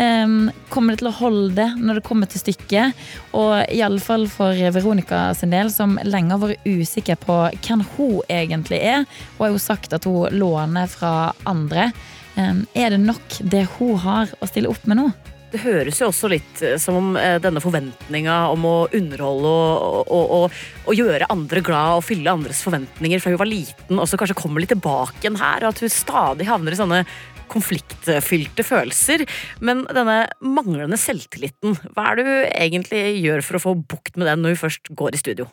Em, 0.00 0.48
kommer 0.72 0.94
det 0.94 1.02
til 1.02 1.10
å 1.10 1.16
holde 1.18 1.50
det 1.58 1.68
når 1.76 1.98
det 1.98 2.04
kommer 2.06 2.30
til 2.30 2.40
stykket? 2.40 2.96
Og 3.36 3.52
iallfall 3.68 4.24
for 4.32 4.56
Veronica 4.72 5.26
sin 5.36 5.52
del, 5.52 5.72
som 5.72 5.98
lenge 6.06 6.32
har 6.32 6.40
vært 6.40 6.64
usikker 6.64 7.20
på 7.20 7.40
hvem 7.58 7.84
hun 7.96 8.20
egentlig 8.32 8.80
er. 8.80 9.04
Hun 9.36 9.44
har 9.44 9.52
jo 9.52 9.60
sagt 9.60 9.96
at 9.96 10.08
hun 10.08 10.32
låner 10.32 10.88
fra 10.88 11.34
andre. 11.48 11.90
Um, 12.38 12.64
er 12.78 12.94
det 12.94 13.02
nok 13.02 13.40
det 13.52 13.66
hun 13.76 13.98
har 14.00 14.30
å 14.40 14.48
stille 14.48 14.70
opp 14.70 14.86
med 14.88 15.02
nå? 15.02 15.10
Det 15.50 15.64
høres 15.64 15.98
jo 15.98 16.08
også 16.12 16.28
litt 16.30 16.60
eh, 16.62 16.76
som 16.78 16.94
om 16.94 17.08
eh, 17.18 17.40
denne 17.42 17.58
forventninga 17.62 18.34
om 18.52 18.66
å 18.68 18.74
underholde 18.94 19.50
og, 19.50 20.12
og, 20.14 20.34
og, 20.36 20.60
og 20.86 20.94
gjøre 20.94 21.26
andre 21.34 21.62
glad 21.66 21.98
og 21.98 22.04
fylle 22.06 22.30
andres 22.30 22.60
forventninger 22.62 23.22
fra 23.22 23.32
hun 23.32 23.40
var 23.40 23.50
liten, 23.50 23.98
også 23.98 24.20
kanskje 24.20 24.38
kommer 24.38 24.62
litt 24.62 24.70
tilbake 24.70 25.24
igjen 25.24 25.40
her, 25.40 25.64
og 25.64 25.72
at 25.72 25.82
hun 25.82 25.90
stadig 25.90 26.46
havner 26.46 26.76
i 26.76 26.78
sånne 26.78 27.02
konfliktfylte 27.50 28.64
følelser. 28.66 29.24
Men 29.60 29.84
denne 29.90 30.22
manglende 30.40 30.98
selvtilliten, 31.00 31.78
hva 31.94 32.10
er 32.10 32.20
det 32.20 32.28
hun 32.28 32.44
egentlig 32.50 33.04
gjør 33.20 33.46
for 33.46 33.58
å 33.58 33.64
få 33.68 33.78
bukt 33.80 34.16
med 34.16 34.30
den 34.30 34.44
når 34.44 34.56
hun 34.56 34.62
først 34.66 34.92
går 34.96 35.16
i 35.16 35.22
studio? 35.22 35.50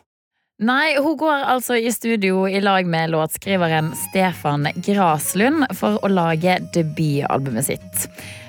Nei, 0.58 0.96
hun 0.98 1.14
går 1.14 1.44
altså 1.52 1.76
i 1.78 1.90
studio 1.94 2.42
i 2.50 2.58
lag 2.58 2.86
med 2.90 3.12
låtskriveren 3.12 3.92
Stefan 3.94 4.66
Graslund 4.82 5.68
for 5.78 6.00
å 6.02 6.10
lage 6.10 6.56
debutalbumet 6.74 7.68
sitt. 7.68 8.08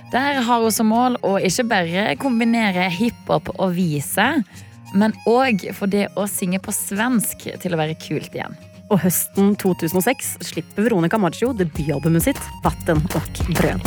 Der 0.09 0.39
har 0.41 0.63
hun 0.63 0.73
som 0.73 0.89
mål 0.89 1.19
å 1.21 1.35
ikke 1.37 1.67
bare 1.69 2.07
kombinere 2.17 2.87
hiphop 2.89 3.51
og 3.59 3.75
vise, 3.77 4.25
men 4.97 5.13
òg 5.29 5.67
få 5.77 5.85
det 5.93 6.07
å 6.17 6.25
synge 6.25 6.57
på 6.65 6.73
svensk 6.73 7.45
til 7.61 7.77
å 7.77 7.81
være 7.83 7.99
kult 8.01 8.33
igjen. 8.33 8.57
Og 8.89 8.99
høsten 9.03 9.53
2006 9.61 10.37
slipper 10.49 10.87
Veronica 10.87 11.17
Maggio 11.21 11.53
debutalbumet 11.53 12.25
sitt 12.25 12.41
Vatten 12.65 13.03
og 13.13 13.21
brød. 13.53 13.79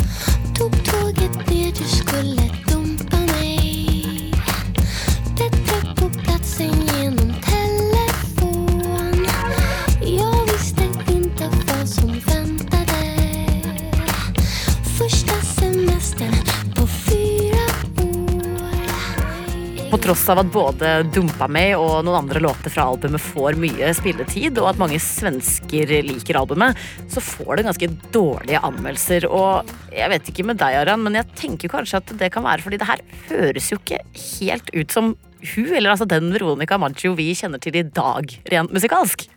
På 19.93 19.97
tross 20.01 20.23
av 20.29 20.39
at 20.41 20.47
både 20.49 20.87
Dumpa 21.13 21.45
meg 21.53 21.75
og 21.77 21.99
noen 22.01 22.23
andre 22.23 22.39
låter 22.41 22.73
fra 22.73 22.87
albumet 22.89 23.21
får 23.21 23.59
mye 23.61 23.91
spilletid, 23.93 24.57
og 24.57 24.71
at 24.71 24.79
mange 24.81 24.97
svensker 24.97 25.91
liker 26.07 26.39
albumet, 26.39 26.79
så 27.13 27.21
får 27.21 27.59
det 27.59 27.65
ganske 27.67 27.89
dårlige 28.15 28.63
anmeldelser. 28.65 29.27
Og 29.29 29.69
jeg 29.93 30.09
vet 30.15 30.31
ikke 30.31 30.47
med 30.49 30.57
deg, 30.57 30.79
Aran, 30.79 31.03
men 31.05 31.19
jeg 31.19 31.29
tenker 31.37 31.69
kanskje 31.75 32.01
at 32.01 32.15
det 32.23 32.31
kan 32.33 32.41
være 32.41 32.65
fordi 32.65 32.81
det 32.81 32.89
her 32.89 33.05
høres 33.27 33.69
jo 33.69 33.77
ikke 33.77 34.01
helt 34.23 34.73
ut 34.73 34.97
som 34.97 35.13
hun, 35.13 35.69
eller 35.69 35.93
altså 35.93 36.09
den 36.09 36.33
Veronica 36.33 36.81
Maggio 36.81 37.13
vi 37.19 37.29
kjenner 37.37 37.61
til 37.61 37.77
i 37.77 37.85
dag, 37.85 38.33
rent 38.49 38.73
musikalsk. 38.73 39.27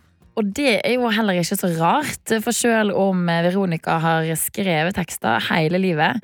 Og 0.41 0.51
det 0.57 0.79
er 0.79 0.97
jo 0.97 1.13
heller 1.13 1.37
ikke 1.37 1.53
så 1.53 1.69
rart, 1.77 2.33
for 2.41 2.49
selv 2.65 2.97
om 2.97 3.29
Veronica 3.29 4.01
har 4.01 4.33
skrevet 4.41 4.97
tekster 4.97 5.51
hele 5.51 5.85
livet, 5.85 6.17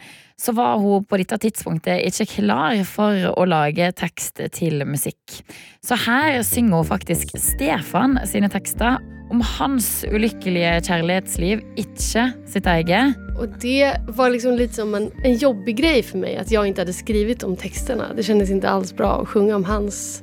så 0.44 0.52
var 0.52 0.82
hun 0.84 1.06
på 1.08 1.20
dette 1.22 1.38
tidspunktet 1.40 2.04
ikke 2.10 2.42
klar 2.42 2.82
for 2.88 3.30
å 3.32 3.46
lage 3.48 3.94
tekst 3.96 4.42
til 4.56 4.84
musikk. 4.88 5.40
Så 5.84 5.96
her 6.04 6.42
synger 6.44 6.82
hun 6.82 6.90
faktisk 6.90 7.32
Stefan 7.40 8.20
sine 8.28 8.52
tekster 8.52 9.00
om 9.34 9.40
hans 9.56 10.04
ulykkelige 10.12 10.76
kjærlighetsliv, 10.86 11.64
ikke 11.80 12.28
sitt 12.50 12.68
eget. 12.70 13.16
Og 13.40 13.56
det 13.64 13.96
var 14.18 14.34
liksom 14.34 14.60
litt 14.60 14.76
som 14.78 14.94
en, 14.98 15.08
en 15.24 15.40
jobbig 15.40 15.78
greie 15.80 16.04
for 16.06 16.22
meg, 16.22 16.36
at 16.44 16.52
jeg 16.54 16.70
ikke 16.70 16.84
hadde 16.84 16.98
skrivit 17.00 17.48
om 17.48 17.56
tekstene. 17.58 18.12
Det 18.14 18.28
kjennes 18.28 18.52
ikke 18.54 18.76
alls 18.76 18.94
bra 18.94 19.16
å 19.24 19.26
synge 19.34 19.56
om 19.58 19.66
hans 19.66 20.22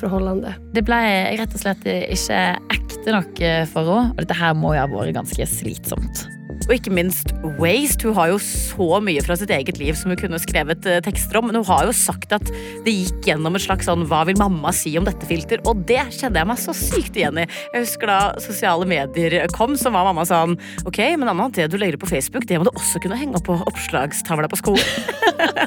förhållande. 0.00 0.56
Det 0.74 0.82
ble 0.88 0.98
rett 1.38 1.54
og 1.54 1.62
slett 1.62 1.86
ikke 1.86 2.42
ekte 2.72 3.14
nok 3.14 3.46
for 3.70 3.94
henne, 3.94 4.10
og 4.16 4.20
dette 4.24 4.40
her 4.40 4.56
må 4.58 4.74
jo 4.74 4.82
ha 4.82 4.90
vært 4.96 5.18
ganske 5.20 5.50
slitsomt. 5.60 6.26
Og 6.70 6.76
ikke 6.76 6.92
minst 6.94 7.32
Waste. 7.58 8.06
Hun 8.06 8.14
har 8.14 8.28
jo 8.30 8.36
så 8.38 9.00
mye 9.02 9.22
fra 9.26 9.34
sitt 9.34 9.50
eget 9.50 9.80
liv 9.80 9.96
som 9.98 10.12
hun 10.12 10.18
kunne 10.20 10.38
skrevet 10.38 10.86
eh, 10.86 11.00
tekster 11.02 11.40
om. 11.40 11.48
Men 11.50 11.58
hun 11.58 11.66
har 11.66 11.88
jo 11.88 11.94
sagt 11.96 12.30
at 12.36 12.46
det 12.86 12.94
gikk 12.94 13.26
gjennom 13.26 13.58
et 13.58 13.64
slags 13.64 13.88
sånn 13.90 14.06
Hva 14.06 14.22
vil 14.28 14.38
mamma 14.38 14.70
si 14.76 14.92
om 15.00 15.08
dette 15.08 15.26
filter? 15.26 15.58
Og 15.66 15.82
det 15.88 15.98
kjenner 16.14 16.44
jeg 16.44 16.50
meg 16.52 16.62
så 16.62 16.76
sykt 16.78 17.18
igjen 17.18 17.42
i. 17.42 17.48
Jeg 17.74 17.88
husker 17.88 18.12
da 18.12 18.20
sosiale 18.44 18.86
medier 18.86 19.34
kom, 19.56 19.74
så 19.74 19.90
var 19.90 20.06
mamma 20.06 20.22
sånn 20.28 20.54
Ok, 20.86 21.02
men 21.18 21.32
Anna, 21.32 21.50
det 21.50 21.66
du 21.72 21.78
legger 21.80 21.98
ut 21.98 22.04
på 22.06 22.12
Facebook, 22.12 22.46
det 22.46 22.60
må 22.60 22.68
du 22.68 22.72
også 22.76 23.02
kunne 23.02 23.18
henge 23.18 23.34
opp 23.40 23.48
på 23.50 23.58
oppslagstavla 23.66 24.46
på 24.52 24.62
skolen. 24.62 24.86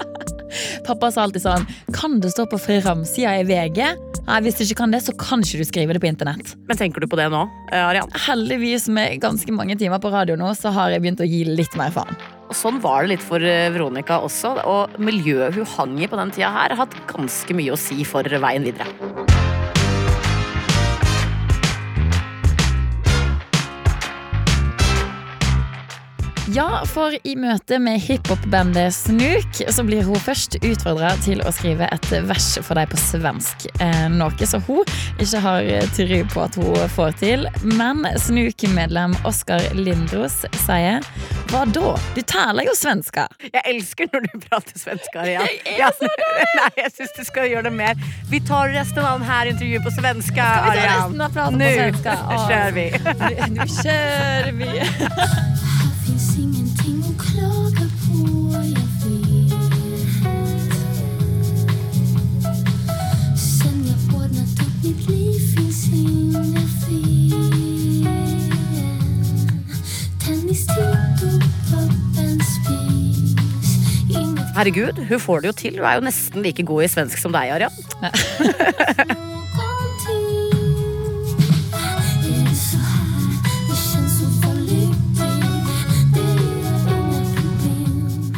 Pappa 0.88 1.12
sa 1.12 1.26
alltid 1.26 1.44
sånn 1.44 1.68
Kan 1.98 2.22
det 2.24 2.32
stå 2.32 2.48
på 2.48 2.62
framsida 2.64 3.42
i 3.42 3.48
VG? 3.50 4.13
Nei, 4.24 4.40
Hvis 4.46 4.56
du 4.56 4.64
ikke 4.64 4.80
kan 4.80 4.94
det, 4.94 5.02
så 5.04 5.12
kan 5.20 5.44
ikke 5.44 5.60
du 5.60 5.68
skrive 5.68 5.96
det 5.96 6.02
på 6.04 6.08
internett. 6.08 6.54
Men 6.70 6.80
tenker 6.80 7.04
du 7.04 7.10
på 7.12 7.20
det 7.20 7.28
nå, 7.34 7.44
eh, 7.74 7.84
Arian? 7.84 8.12
Heldigvis 8.26 8.88
med 8.88 9.20
ganske 9.24 9.52
mange 9.52 9.76
timer 9.80 10.00
på 10.00 10.14
radio 10.14 10.38
nå, 10.40 10.54
så 10.56 10.72
har 10.72 10.94
jeg 10.94 11.04
begynt 11.04 11.24
å 11.24 11.28
gi 11.28 11.44
litt 11.50 11.76
mer 11.76 11.92
faen. 11.92 12.16
Og 12.48 12.56
sånn 12.56 12.80
var 12.84 13.04
det 13.04 13.16
litt 13.16 13.26
for 13.26 13.44
eh, 13.44 13.68
Veronica 13.74 14.22
også. 14.24 14.56
Og 14.64 14.96
miljøet 15.00 15.60
hun 15.60 15.68
hang 15.76 16.00
i 16.00 16.08
på 16.08 16.20
den 16.20 16.32
tida 16.32 16.54
her, 16.56 16.72
har 16.72 16.86
hatt 16.86 17.00
ganske 17.12 17.58
mye 17.58 17.76
å 17.76 17.80
si 17.80 18.04
for 18.08 18.24
veien 18.24 18.64
videre. 18.64 19.33
Ja, 26.54 26.84
for 26.86 27.16
i 27.26 27.32
møte 27.40 27.80
med 27.82 27.98
hiphop-bandet 28.04 28.94
Snook 28.94 29.58
så 29.74 29.82
blir 29.88 30.04
hun 30.06 30.20
først 30.22 30.60
utfordra 30.60 31.10
til 31.24 31.40
å 31.42 31.50
skrive 31.56 31.88
et 31.90 32.10
vers 32.30 32.50
for 32.62 32.78
dem 32.78 32.92
på 32.92 33.00
svensk. 33.02 33.66
Eh, 33.82 34.04
noe 34.14 34.46
som 34.50 34.62
hun 34.68 34.84
ikke 35.24 35.42
har 35.42 35.70
tro 35.96 36.20
på 36.34 36.44
at 36.44 36.58
hun 36.60 36.92
får 36.94 37.16
til. 37.24 37.48
Men 37.66 38.04
Snook-medlem 38.22 39.16
Oskar 39.26 39.66
Lindros 39.74 40.44
sier 40.66 41.02
Hva 41.50 41.64
da? 41.74 41.96
Du 42.14 42.22
taler 42.22 42.70
jo 42.70 42.76
svenska. 42.78 43.26
Jeg 43.48 43.64
elsker 43.74 44.12
når 44.14 44.28
du 44.28 44.38
prater 44.46 44.78
svenska. 44.78 45.24
Arian. 45.26 45.50
Jeg 45.66 45.82
er 45.88 45.98
så 45.98 46.12
Nei, 46.60 46.70
jeg 46.84 46.94
syns 47.00 47.18
du 47.18 47.24
skal 47.32 47.50
gjøre 47.50 47.72
det 47.72 47.76
mer. 47.80 47.98
Vi 48.30 48.44
tar 48.46 48.70
resten 48.76 49.02
av 49.02 49.24
denne 49.24 49.42
intervjuet 49.56 49.88
på 49.90 49.96
svenska, 49.98 50.52
Skal 50.54 50.70
vi 50.70 50.70
ta 50.70 50.78
Arian. 50.78 51.02
resten 51.02 51.26
av 51.26 51.38
praten 51.40 51.66
på 51.66 51.74
svenska? 51.80 52.18
Nå 52.30 52.42
kjører 52.46 52.78
vi. 52.78 52.88
Nå 53.58 53.70
kjører 53.80 54.54
vi. 54.62 55.73
Herregud, 74.54 75.06
hun 75.10 75.20
får 75.20 75.40
det 75.40 75.48
jo 75.48 75.52
til. 75.52 75.78
Hun 75.82 75.86
er 75.90 75.98
jo 75.98 76.06
nesten 76.06 76.46
like 76.46 76.64
god 76.64 76.86
i 76.86 76.88
svensk 76.88 77.20
som 77.20 77.34
deg, 77.36 77.52
Arian. 77.58 77.72
någonting 78.00 79.30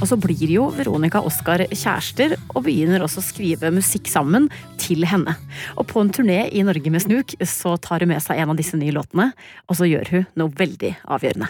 Og 0.06 0.12
så 0.12 0.20
blir 0.22 0.52
jo 0.54 0.68
Veronica 0.70 1.18
og 1.18 1.32
Oskar 1.32 1.64
kjærester, 1.66 2.36
og 2.54 2.68
begynner 2.68 3.02
også 3.02 3.24
å 3.24 3.26
skrive 3.26 3.72
musikk 3.74 4.06
sammen 4.12 4.52
til 4.78 5.02
henne. 5.10 5.34
Og 5.82 5.88
på 5.90 6.04
en 6.04 6.12
turné 6.14 6.44
i 6.54 6.62
Norge 6.62 6.92
med 6.94 7.02
Snuk, 7.02 7.34
så 7.42 7.72
tar 7.82 8.06
hun 8.06 8.12
med 8.12 8.22
seg 8.22 8.38
en 8.38 8.52
av 8.54 8.60
disse 8.60 8.78
nye 8.78 8.94
låtene, 8.94 9.32
og 9.66 9.80
så 9.80 9.88
gjør 9.90 10.12
hun 10.12 10.28
noe 10.38 10.54
veldig 10.60 10.92
avgjørende. 11.10 11.48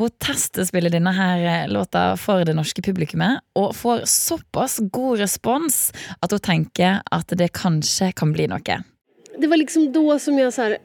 Hun 0.00 0.14
testespiller 0.24 0.94
denne 0.94 1.12
her 1.12 1.44
eh, 1.44 1.66
låta 1.68 2.14
for 2.16 2.48
det 2.48 2.54
norske 2.56 2.80
publikummet, 2.86 3.44
og 3.52 3.76
får 3.76 4.06
såpass 4.08 4.78
god 4.88 5.20
respons 5.26 5.90
at 6.24 6.32
hun 6.32 6.44
tenker 6.48 7.02
at 7.12 7.36
det 7.36 7.50
kanskje 7.60 8.14
kan 8.16 8.32
bli 8.32 8.48
noe. 8.48 8.78
Det 9.36 9.52
var 9.52 9.60
liksom 9.60 9.90
da 9.92 10.16
som 10.16 10.40
jeg 10.40 10.54
så 10.56 10.62
här 10.62 10.78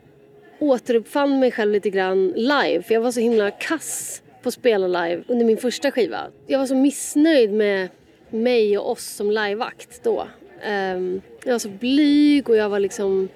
återuppfann 0.59 1.39
meg 1.39 1.55
selv 1.55 1.71
litt 1.77 1.87
grann 1.95 2.33
live. 2.35 2.83
for 2.83 2.97
jeg 2.97 3.07
var 3.07 3.15
så 3.15 3.23
himla 3.23 3.51
kass 3.63 4.19
på 4.43 4.51
Spel 4.51 4.81
spela 4.81 5.05
live 5.05 5.23
under 5.27 5.45
min 5.45 5.57
första 5.57 5.91
skiva. 5.91 6.27
Jag 6.47 6.59
var 6.59 6.65
så 6.65 6.75
missnöjd 6.75 7.53
med 7.53 7.89
mig 8.29 8.77
och 8.77 8.91
oss 8.91 9.05
som 9.05 9.31
liveakt 9.31 10.03
då. 10.03 10.27
Ehm, 10.63 11.21
jag 11.43 11.51
var 11.51 11.59
så 11.59 11.69
blyg 11.69 12.49
och 12.49 12.55
jag 12.55 12.69
var 12.69 12.79
liksom 12.79 13.29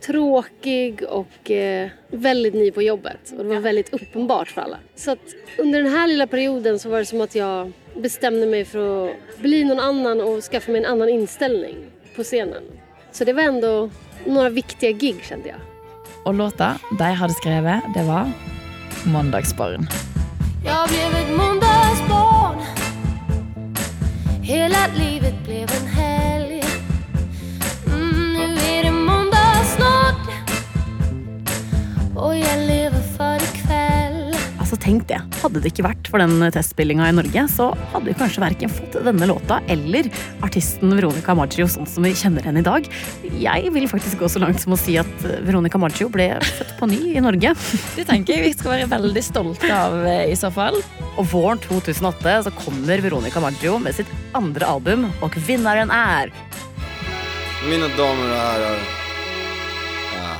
tråkig 0.00 1.02
och 1.02 1.50
eh, 1.50 1.88
väldigt 2.08 2.54
ny 2.54 2.70
på 2.70 2.82
jobbet. 2.82 3.34
Och 3.38 3.44
det 3.44 3.54
var 3.54 3.60
väldigt 3.60 3.94
uppenbart 3.94 4.48
för 4.48 4.60
alla. 4.60 4.78
Så 4.94 5.10
att 5.10 5.34
under 5.58 5.82
den 5.82 5.92
här 5.92 6.06
lilla 6.06 6.26
perioden 6.26 6.78
så 6.78 6.88
var 6.88 6.98
det 6.98 7.06
som 7.06 7.20
att 7.20 7.34
jag 7.34 7.72
bestämde 7.96 8.46
mig 8.46 8.64
för 8.64 9.08
att 9.08 9.16
bli 9.38 9.64
någon 9.64 9.80
annan 9.80 10.20
och 10.20 10.42
skaffa 10.42 10.72
mig 10.72 10.80
en 10.80 10.86
annan 10.86 11.08
inställning 11.08 11.76
på 12.16 12.22
scenen. 12.22 12.62
Så 13.12 13.24
det 13.24 13.32
var 13.32 13.42
ändå 13.42 13.90
några 14.26 14.48
viktiga 14.48 14.90
gig 14.90 15.24
kände 15.24 15.48
jag. 15.48 15.58
Och 16.24 16.34
låta 16.34 16.78
de 16.98 17.04
hadde 17.04 17.34
skrevet, 17.34 17.82
det 17.94 18.02
var 18.02 18.30
Måndagsbarn. 19.06 19.86
Jag 20.64 20.88
blev 20.88 21.14
ett 21.14 21.36
måndagsbarn 21.36 22.56
Hela 24.42 24.86
livet 24.96 25.44
blev 25.44 25.70
en 25.80 25.86
helg. 25.86 26.62
Mm, 27.86 28.32
Nu 28.32 28.60
är 28.60 28.84
det 28.84 28.90
måndag 28.90 29.64
snart. 29.76 30.28
Och 32.16 32.36
jag 32.36 32.66
Tenk 34.88 35.04
det. 35.04 35.18
Hadde 35.42 35.60
det 35.60 35.68
ikke 35.68 35.84
vært 35.84 36.08
for 36.08 36.22
den 36.22 36.40
testspillinga 36.54 37.10
i 37.10 37.12
Norge, 37.12 37.42
så 37.52 37.66
hadde 37.92 38.08
vi 38.08 38.14
kanskje 38.16 38.40
verken 38.40 38.70
fått 38.72 38.94
denne 39.04 39.26
låta 39.28 39.58
eller 39.68 40.06
artisten 40.46 40.94
Veronica 40.96 41.34
Maggio 41.36 41.66
sånn 41.68 41.84
som 41.84 42.06
vi 42.06 42.14
kjenner 42.16 42.46
henne 42.46 42.62
i 42.62 42.64
dag. 42.64 42.86
Jeg 43.36 43.68
vil 43.74 43.84
faktisk 43.90 44.22
gå 44.22 44.30
så 44.32 44.40
langt 44.40 44.62
som 44.62 44.72
å 44.72 44.78
si 44.80 44.94
at 44.96 45.26
Veronica 45.44 45.76
Maggio 45.76 46.08
ble 46.08 46.30
født 46.40 46.72
på 46.78 46.88
ny 46.88 47.00
i 47.18 47.20
Norge. 47.20 47.52
Det 47.98 48.06
tenker 48.08 48.38
jeg 48.38 48.46
vi 48.46 48.54
skal 48.56 48.78
være 48.78 48.86
veldig 48.94 49.24
stolte 49.26 49.68
av 49.76 49.98
eh, 50.08 50.30
i 50.32 50.38
så 50.40 50.48
fall. 50.54 50.78
Og 51.20 51.28
våren 51.34 51.60
2008 51.66 52.38
så 52.46 52.52
kommer 52.56 53.02
Veronica 53.04 53.42
Maggio 53.44 53.74
med 53.82 53.98
sitt 53.98 54.08
andre 54.38 54.70
album, 54.72 55.04
og 55.20 55.36
vinneren 55.44 55.92
er 55.92 56.32
Mine 57.68 57.90
damer 57.98 58.32
og 58.32 58.40
herrer, 58.40 58.80
Ja. 60.16 60.32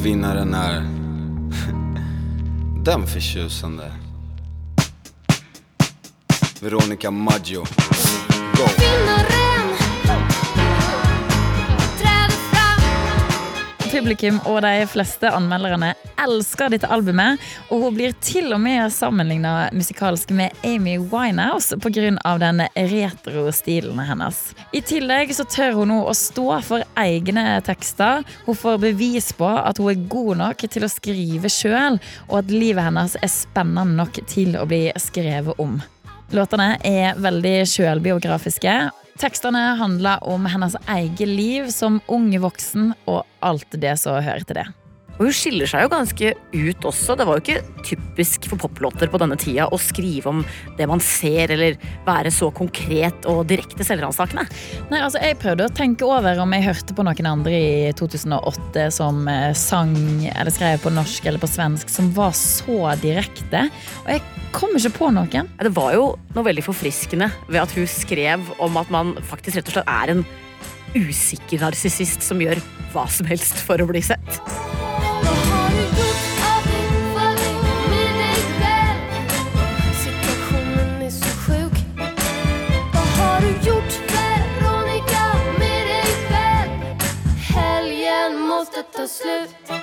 Vinnaren 0.00 0.54
är 0.54 1.00
den 2.84 3.06
förtjusande. 3.06 3.92
Veronica 6.60 7.10
Maggio. 7.10 7.64
Go! 8.56 9.39
Publikum 13.90 14.36
og 14.46 14.60
de 14.62 14.84
fleste 14.86 15.26
anmelderne 15.34 15.88
elsker 16.22 16.70
dette 16.70 16.86
albumet, 16.94 17.40
og 17.74 17.82
hun 17.82 17.96
blir 17.96 18.12
til 18.22 18.52
og 18.54 18.60
med 18.62 18.92
sammenligna 18.94 19.66
musikalsk 19.74 20.30
med 20.36 20.54
Amy 20.62 20.94
Winehouse 21.10 21.74
pga. 21.82 22.12
den 22.38 22.62
retro 22.76 23.50
stilen 23.50 23.98
hennes. 23.98 24.54
I 24.72 24.80
tillegg 24.80 25.34
så 25.34 25.44
tør 25.44 25.80
hun 25.80 25.90
nå 25.90 25.98
å 26.06 26.14
stå 26.14 26.60
for 26.62 26.86
egne 26.94 27.58
tekster. 27.66 28.22
Hun 28.46 28.54
får 28.54 28.78
bevis 28.78 29.32
på 29.32 29.50
at 29.50 29.82
hun 29.82 29.90
er 29.90 30.06
god 30.08 30.36
nok 30.44 30.66
til 30.70 30.86
å 30.86 30.92
skrive 30.92 31.50
sjøl, 31.50 31.98
og 32.28 32.38
at 32.44 32.54
livet 32.54 32.86
hennes 32.86 33.18
er 33.18 33.32
spennende 33.32 33.98
nok 33.98 34.22
til 34.30 34.54
å 34.54 34.68
bli 34.70 34.86
skrevet 35.02 35.58
om. 35.58 35.80
Låtene 36.30 36.76
er 36.86 37.18
veldig 37.18 37.58
sjølbiografiske. 37.66 38.78
Tekstene 39.20 39.74
handler 39.76 40.22
om 40.24 40.46
hennes 40.48 40.72
eget 40.88 41.28
liv 41.28 41.66
som 41.68 41.98
ung 42.08 42.30
voksen 42.40 42.94
og 43.04 43.26
alt 43.44 43.74
det 43.82 43.98
som 44.00 44.16
hører 44.16 44.46
til 44.48 44.56
det. 44.56 44.64
Og 45.20 45.28
hun 45.28 45.34
skiller 45.36 45.68
seg 45.68 45.84
jo 45.84 45.90
ganske 45.92 46.30
ut 46.54 46.86
også. 46.88 47.14
Det 47.18 47.26
var 47.28 47.36
jo 47.36 47.42
ikke 47.44 47.84
typisk 47.84 48.46
for 48.48 48.60
poplåter 48.62 49.10
på 49.12 49.20
denne 49.20 49.36
tida 49.40 49.66
å 49.68 49.78
skrive 49.80 50.32
om 50.32 50.40
det 50.78 50.86
man 50.88 51.02
ser, 51.04 51.52
eller 51.52 51.76
være 52.06 52.32
så 52.32 52.48
konkret 52.56 53.28
og 53.28 53.42
direkte 53.50 53.84
selvransakende. 53.84 54.46
Nei, 54.88 55.02
altså 55.04 55.20
Jeg 55.20 55.36
prøvde 55.42 55.68
å 55.68 55.74
tenke 55.76 56.08
over 56.08 56.40
om 56.40 56.56
jeg 56.56 56.64
hørte 56.64 56.96
på 56.96 57.04
noen 57.04 57.28
andre 57.28 57.52
i 57.52 57.92
2008 58.00 58.86
som 58.96 59.28
eh, 59.28 59.52
sang 59.52 59.92
eller 60.30 60.54
skrev 60.54 60.80
på 60.80 60.94
norsk 60.94 61.28
eller 61.28 61.42
på 61.42 61.50
svensk 61.52 61.92
som 61.92 62.08
var 62.16 62.32
så 62.36 62.94
direkte. 63.02 63.66
Og 64.06 64.14
jeg 64.14 64.24
kom 64.56 64.72
ikke 64.78 64.96
på 64.96 65.12
noen. 65.12 65.52
Det 65.60 65.74
var 65.76 65.94
jo 65.98 66.14
noe 66.32 66.48
veldig 66.48 66.64
forfriskende 66.64 67.28
ved 67.50 67.60
at 67.60 67.76
hun 67.76 67.88
skrev 67.90 68.48
om 68.62 68.80
at 68.80 68.88
man 68.92 69.12
faktisk 69.28 69.60
rett 69.60 69.68
og 69.68 69.76
slett 69.76 69.92
er 70.00 70.14
en 70.16 70.24
usikker 70.96 71.60
narsissist 71.62 72.24
som 72.24 72.40
gjør 72.42 72.58
hva 72.94 73.04
som 73.12 73.28
helst 73.30 73.60
for 73.68 73.82
å 73.82 73.86
bli 73.90 74.02
sett. 74.02 74.40
Måste 89.20 89.78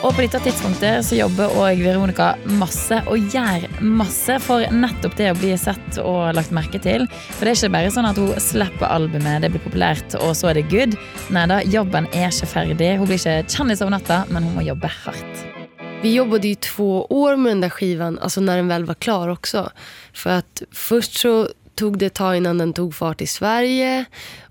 Og 0.00 0.14
på 0.16 0.22
dette 0.24 0.40
tidspunktet 0.40 1.04
så 1.04 1.18
jobber 1.18 1.52
òg 1.60 1.82
Veronica 1.84 2.30
masse 2.56 2.96
og 3.10 3.26
gjør 3.34 3.66
masse 3.84 4.38
for 4.40 4.64
nettopp 4.72 5.16
det 5.18 5.28
å 5.30 5.36
bli 5.36 5.52
sett 5.60 5.98
og 6.00 6.32
lagt 6.34 6.54
merke 6.56 6.80
til. 6.80 7.04
For 7.36 7.44
det 7.44 7.52
er 7.52 7.58
ikke 7.58 7.74
bare 7.74 7.92
sånn 7.92 8.08
at 8.08 8.16
hun 8.16 8.32
slipper 8.40 8.88
albumet, 8.88 9.42
det 9.44 9.52
blir 9.52 9.62
populært, 9.62 10.16
og 10.24 10.32
så 10.38 10.50
er 10.50 10.56
det 10.56 10.70
good. 10.72 10.96
Nei 11.34 11.44
da, 11.50 11.60
jobben 11.68 12.08
er 12.14 12.30
ikke 12.32 12.48
ferdig. 12.48 12.94
Hun 12.96 13.10
blir 13.10 13.20
ikke 13.20 13.44
kjendis 13.52 13.84
over 13.84 13.92
natta, 13.98 14.22
men 14.32 14.48
hun 14.48 14.56
må 14.56 14.64
jobbe 14.64 14.88
hardt. 15.04 15.46
Vi 16.00 16.14
jobbade 16.14 16.48
ju 16.48 16.54
två 16.54 17.04
år 17.04 17.36
med 17.36 17.50
den 17.52 17.60
där 17.60 17.68
skivan, 17.68 18.18
alltså 18.18 18.40
när 18.40 18.56
den 18.56 18.68
väl 18.68 18.84
var 18.84 18.94
klar 18.94 19.28
också. 19.28 19.70
För 20.12 20.30
att 20.30 20.62
först 20.72 21.18
så 21.18 21.48
tog 21.74 21.98
det 21.98 22.06
ett 22.06 22.14
tag 22.14 22.36
innan 22.36 22.58
den 22.58 22.72
tog 22.72 22.94
fart 22.94 23.20
i 23.20 23.26
Sverige. 23.26 24.04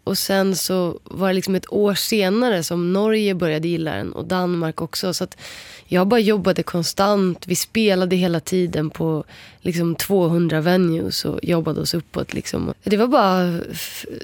Och 0.10 0.18
sen 0.18 0.56
så 0.56 1.00
var 1.04 1.28
det 1.28 1.34
liksom 1.34 1.56
ett 1.56 1.74
år 1.74 1.94
senare 1.94 2.64
som 2.64 2.94
Norge 2.94 3.36
började 3.36 3.68
gilla 3.68 3.96
den 3.96 4.14
och 4.14 4.26
Danmark 4.26 4.82
också. 4.82 5.14
Så 5.14 5.24
att 5.24 5.38
jag 5.86 6.08
bara 6.08 6.20
jobbade 6.20 6.64
konstant. 6.64 7.48
Vi 7.48 7.56
spelade 7.56 8.16
hela 8.16 8.40
tiden 8.40 8.90
på 8.90 9.24
liksom 9.62 9.96
200 9.96 10.62
venues 10.62 11.26
och 11.26 11.40
jobbade 11.44 11.82
oss 11.82 11.94
uppåt. 11.94 12.34
Liksom. 12.34 12.74
Det 12.84 12.98
var 12.98 13.08
bara 13.08 13.60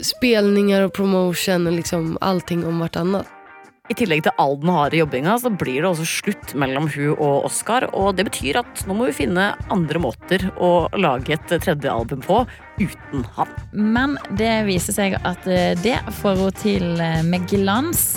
spelningar 0.02 0.82
och 0.82 0.94
promotion 0.94 1.68
och 1.68 1.74
liksom 1.74 2.18
allting 2.22 2.66
om 2.66 2.80
vartannat. 2.80 3.26
I 3.86 3.94
tillegg 3.94 4.24
til 4.26 4.34
all 4.42 4.56
den 4.58 4.72
harde 4.74 4.98
jobbinga, 4.98 5.36
så 5.38 5.52
blir 5.54 5.84
det 5.84 5.90
også 5.92 6.08
slutt 6.10 6.54
mellom 6.58 6.88
hun 6.90 7.14
og 7.14 7.46
Oscar. 7.50 7.86
Og 7.94 8.16
det 8.18 8.26
betyr 8.32 8.62
at 8.64 8.86
nå 8.90 8.98
må 8.98 9.10
vi 9.12 9.18
finne 9.20 9.52
andre 9.74 10.02
måter 10.02 10.48
å 10.58 10.88
lage 10.98 11.36
et 11.36 11.54
tredje 11.54 11.92
album 11.92 12.24
på 12.26 12.42
uten 12.82 13.26
han. 13.38 13.52
Men 13.72 14.18
det 14.40 14.66
viser 14.68 14.98
seg 14.98 15.18
at 15.22 15.46
eh, 15.48 15.78
det 15.84 16.00
får 16.22 16.42
hun 16.42 16.58
til 16.60 16.88
eh, 17.04 17.22
med 17.28 17.46
glans. 17.52 18.08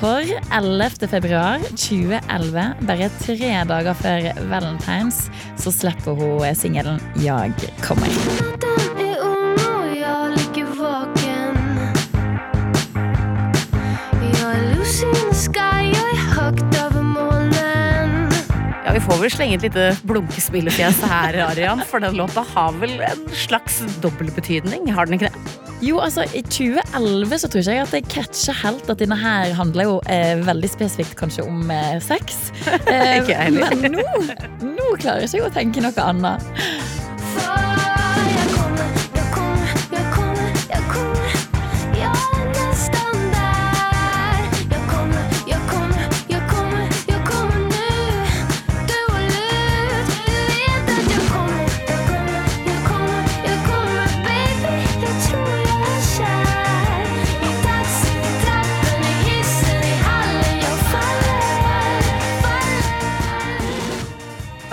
For 0.00 0.26
11. 0.52 1.06
februar 1.08 1.62
2011, 1.70 2.74
bare 2.90 3.12
tre 3.22 3.54
dager 3.70 4.02
før 4.02 4.28
Valentines, 4.50 5.28
så 5.62 5.72
slipper 5.72 6.18
hun 6.18 6.42
eh, 6.42 6.58
singelen 6.58 7.00
'Jag 7.22 7.54
kommer'. 7.80 8.53
Får 19.04 19.20
vel 19.20 19.32
slenge 19.32 19.56
et 19.58 19.66
lite 19.66 19.88
blunkespillefjes 20.08 21.02
her, 21.10 21.36
Arian, 21.44 21.82
for 21.88 22.00
den 22.00 22.16
låta 22.16 22.44
har 22.54 22.72
vel 22.80 22.96
en 23.04 23.26
slags 23.36 23.82
dobbeltbetydning? 24.04 24.88
Har 24.96 25.08
den 25.08 25.18
ikke 25.18 25.28
det? 25.28 25.60
Jo, 25.84 25.98
altså 26.00 26.24
I 26.32 26.40
2011 26.46 27.38
så 27.42 27.50
tror 27.50 27.60
ikke 27.60 27.74
jeg 27.74 27.84
at 27.84 27.94
jeg 27.98 28.06
catcher 28.14 28.56
helt 28.62 28.88
at 28.88 29.02
denne 29.02 29.18
her 29.20 29.52
handler 29.58 29.88
jo 29.88 29.96
eh, 30.08 30.38
veldig 30.46 30.70
spesifikt 30.72 31.18
kanskje 31.20 31.44
om 31.44 31.70
eh, 31.70 31.98
sex. 32.04 32.48
Eh, 32.94 33.26
jeg 33.26 33.52
men 33.54 33.96
nå, 33.96 34.02
nå 34.62 34.90
klarer 35.00 35.26
ikke 35.26 35.48
å 35.48 35.52
tenke 35.52 35.82
noe 35.84 36.04
annet. 36.04 36.93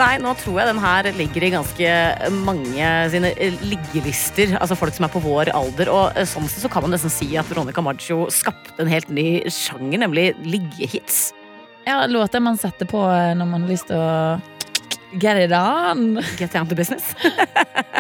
Nei, 0.01 0.15
nå 0.17 0.31
tror 0.33 0.55
jeg 0.57 0.65
den 0.71 0.79
her 0.81 1.07
ligger 1.13 1.43
i 1.45 1.49
ganske 1.53 1.89
mange 2.41 2.85
sine 3.13 3.29
eh, 3.35 3.57
liggelister. 3.61 4.55
Altså 4.57 4.73
folk 4.79 4.95
som 4.97 5.05
er 5.05 5.11
på 5.13 5.21
vår 5.21 5.51
alder. 5.53 5.91
Og 5.93 6.17
eh, 6.17 6.25
sånn 6.25 6.47
sett 6.49 6.63
så 6.63 6.71
kan 6.73 6.81
man 6.81 6.95
nesten 6.95 7.13
si 7.13 7.27
at 7.37 7.45
Veronica 7.51 7.83
Maggio 7.85 8.23
skapte 8.33 8.81
en 8.81 8.89
helt 8.89 9.11
ny 9.13 9.43
sjanger, 9.53 10.01
nemlig 10.01 10.31
liggehits. 10.41 11.35
Ja, 11.85 11.99
Låter 12.09 12.41
man 12.41 12.57
setter 12.57 12.89
på 12.89 13.03
eh, 13.13 13.35
når 13.37 13.51
man 13.51 13.67
har 13.67 13.73
lyst 13.75 13.91
til 13.91 14.01
å 14.01 15.21
get 15.21 15.37
it 15.37 15.53
on. 15.53 16.17
Get 16.39 16.57
down 16.57 16.65
to 16.71 16.79
business. 16.79 17.13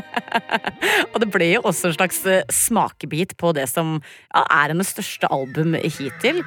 og 1.13 1.21
det 1.21 1.29
ble 1.29 1.51
jo 1.51 1.61
også 1.69 1.91
en 1.91 1.99
slags 1.99 2.25
smakebit 2.63 3.37
på 3.37 3.53
det 3.53 3.69
som 3.69 3.99
ja, 4.01 4.41
er 4.47 4.73
hennes 4.73 4.89
største 4.89 5.29
album 5.29 5.77
hittil. 5.77 6.41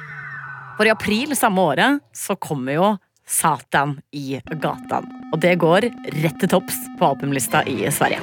For 0.75 0.83
i 0.83 0.91
april 0.91 1.31
samme 1.39 1.63
året 1.63 2.03
så 2.11 2.35
kommer 2.35 2.75
jo 2.75 2.95
Satan 3.25 3.97
i 4.13 4.39
gatan. 4.61 5.07
Og 5.33 5.39
det 5.41 5.55
går 5.61 5.89
rett 6.21 6.37
til 6.41 6.51
topps 6.51 6.77
på 6.99 7.09
albumlista 7.09 7.63
i 7.65 7.81
Sverige. 7.89 8.21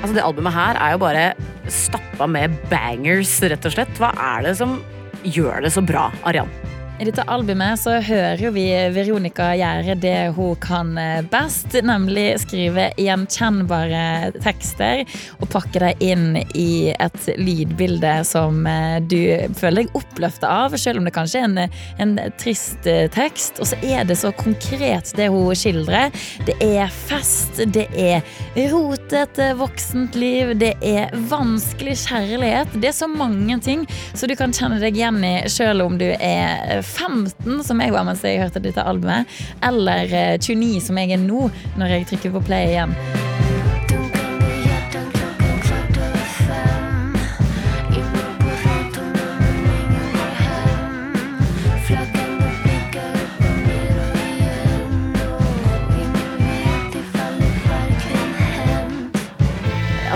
Altså 0.00 0.16
Det 0.16 0.24
albumet 0.24 0.56
her 0.56 0.80
er 0.80 0.96
jo 0.96 1.04
bare 1.04 1.26
stappa 1.70 2.26
med 2.26 2.56
bangers, 2.72 3.36
rett 3.44 3.68
og 3.68 3.76
slett. 3.76 3.92
Hva 4.00 4.10
er 4.16 4.48
det 4.48 4.56
som 4.58 4.80
gjør 5.22 5.60
det 5.62 5.76
så 5.76 5.84
bra, 5.84 6.08
Arian? 6.26 6.48
I 7.00 7.04
dette 7.08 7.24
albumet 7.32 7.80
så 7.80 7.94
hører 8.04 8.50
vi 8.52 8.66
Veronica 8.92 9.46
gjøre 9.56 9.94
det 10.02 10.34
hun 10.36 10.52
kan 10.60 10.90
eh, 11.00 11.22
best, 11.32 11.72
nemlig 11.80 12.34
skrive 12.42 12.90
gjenkjennbare 13.00 14.34
tekster 14.44 15.06
og 15.38 15.48
pakke 15.48 15.80
dem 15.80 16.02
inn 16.04 16.26
i 16.52 16.92
et 16.92 17.30
lydbilde 17.40 18.18
som 18.28 18.68
eh, 18.68 18.98
du 19.00 19.16
føler 19.56 19.86
deg 19.86 19.96
oppløfta 19.96 20.50
av, 20.66 20.76
selv 20.76 21.00
om 21.00 21.08
det 21.08 21.14
kanskje 21.16 21.40
er 21.40 21.48
en, 21.48 21.78
en 22.04 22.12
trist 22.42 22.84
eh, 22.84 23.06
tekst. 23.14 23.62
Og 23.64 23.70
så 23.72 23.80
er 23.80 24.04
det 24.04 24.18
så 24.20 24.34
konkret 24.36 25.14
det 25.16 25.30
hun 25.32 25.56
skildrer. 25.56 26.12
Det 26.44 26.58
er 26.60 26.92
fest, 26.92 27.62
det 27.64 27.86
er 27.96 28.20
rotete 28.74 29.54
voksent 29.56 30.20
liv, 30.20 30.52
det 30.60 30.74
er 30.84 31.16
vanskelig 31.32 31.96
kjærlighet. 32.04 32.76
Det 32.76 32.92
er 32.92 32.98
så 33.00 33.08
mange 33.08 33.56
ting 33.64 33.88
så 34.12 34.28
du 34.28 34.36
kan 34.36 34.52
kjenne 34.52 34.82
deg 34.84 35.00
igjen 35.00 35.24
i, 35.24 35.34
selv 35.48 35.88
om 35.88 35.96
du 35.96 36.10
er 36.12 36.84
15, 36.90 37.62
som 37.66 37.80
jeg 37.80 37.94
var 37.94 38.06
mens 38.08 38.24
jeg 38.26 38.42
hørte 38.42 38.62
dette 38.62 38.84
albumet, 38.84 39.30
eller 39.66 40.10
eh, 40.10 40.36
29, 40.38 40.80
som 40.90 41.00
jeg 41.00 41.16
er 41.16 41.22
nå, 41.22 41.48
når 41.80 41.96
jeg 41.96 42.08
trykker 42.12 42.36
på 42.36 42.46
play 42.50 42.74
igjen. 42.74 42.96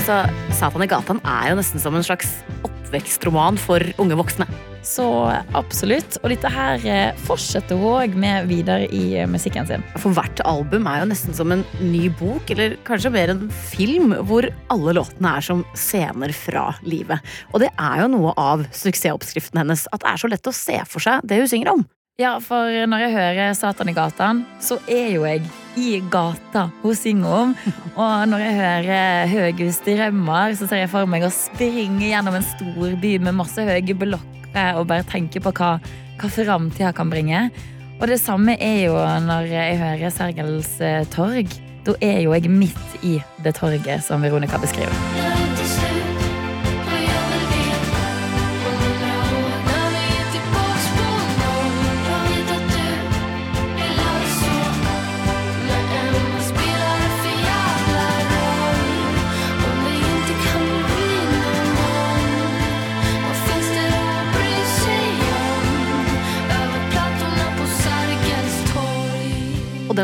Altså, 0.05 0.27
Satan 0.53 0.83
i 0.85 0.87
gatan 0.91 1.21
er 1.25 1.47
jo 1.49 1.55
nesten 1.57 1.81
som 1.81 1.95
en 1.97 2.05
slags 2.05 2.35
oppvekstroman 2.95 3.59
for 3.59 3.83
unge 3.99 4.17
voksne. 4.19 4.47
Så 4.85 5.07
absolutt. 5.57 6.19
Og 6.23 6.29
dette 6.31 6.51
her 6.53 6.83
eh, 6.87 7.17
fortsetter 7.25 7.79
hun 7.81 8.03
òg 8.03 8.17
med 8.21 8.51
videre 8.51 8.87
i 8.93 9.17
eh, 9.17 9.29
musikken 9.29 9.67
sin. 9.67 9.85
For 9.97 10.13
hvert 10.15 10.43
album 10.45 10.87
er 10.91 11.01
jo 11.01 11.09
nesten 11.09 11.35
som 11.35 11.55
en 11.55 11.65
ny 11.81 12.11
bok, 12.21 12.53
eller 12.53 12.77
kanskje 12.87 13.15
mer 13.15 13.33
en 13.33 13.49
film, 13.73 14.13
hvor 14.29 14.47
alle 14.73 14.97
låtene 15.01 15.35
er 15.39 15.49
som 15.49 15.65
scener 15.73 16.35
fra 16.37 16.69
livet. 16.85 17.25
Og 17.55 17.65
det 17.65 17.73
er 17.73 18.05
jo 18.05 18.13
noe 18.13 18.37
av 18.37 18.67
suksessoppskriften 18.77 19.65
hennes, 19.65 19.89
at 19.91 20.05
det 20.05 20.13
er 20.13 20.23
så 20.23 20.31
lett 20.31 20.53
å 20.53 20.55
se 20.55 20.79
for 20.87 21.03
seg 21.03 21.25
det 21.25 21.41
hun 21.41 21.51
synger 21.51 21.75
om. 21.75 21.87
Ja, 22.21 22.37
for 22.39 22.71
når 22.87 23.09
jeg 23.09 23.17
hører 23.17 23.57
Satan 23.59 23.91
i 23.91 23.97
gatan, 23.97 24.45
så 24.63 24.79
er 24.87 25.17
jo 25.17 25.25
jeg 25.27 25.43
i 25.81 25.99
gata 26.11 26.69
hun 26.83 26.97
synger 26.99 27.35
om. 27.41 27.55
Og 27.95 28.29
når 28.31 28.45
jeg 28.45 28.57
hører 28.61 29.31
Høghus 29.33 29.81
drømmer, 29.85 30.55
så 30.59 30.69
ser 30.71 30.85
jeg 30.85 30.93
for 30.93 31.11
meg 31.11 31.27
å 31.27 31.33
springe 31.35 32.09
gjennom 32.11 32.39
en 32.39 32.47
stor 32.47 32.97
by 33.03 33.13
med 33.27 33.39
masse 33.41 33.67
høye 33.69 33.99
blokker 33.99 34.79
og 34.79 34.89
bare 34.91 35.07
tenke 35.11 35.43
på 35.43 35.55
hva, 35.59 35.77
hva 36.21 36.31
framtida 36.31 36.95
kan 36.97 37.11
bringe. 37.11 37.49
Og 38.01 38.09
det 38.11 38.19
samme 38.23 38.57
er 38.63 38.85
jo 38.89 38.99
når 39.29 39.51
jeg 39.53 39.79
hører 39.83 40.15
Sergels 40.15 40.75
eh, 40.83 41.07
torg. 41.15 41.55
Da 41.85 41.95
er 42.01 42.23
jo 42.25 42.33
jeg 42.33 42.51
midt 42.51 43.01
i 43.05 43.19
det 43.45 43.57
torget 43.59 44.05
som 44.07 44.25
Veronica 44.25 44.61
beskriver. 44.63 45.34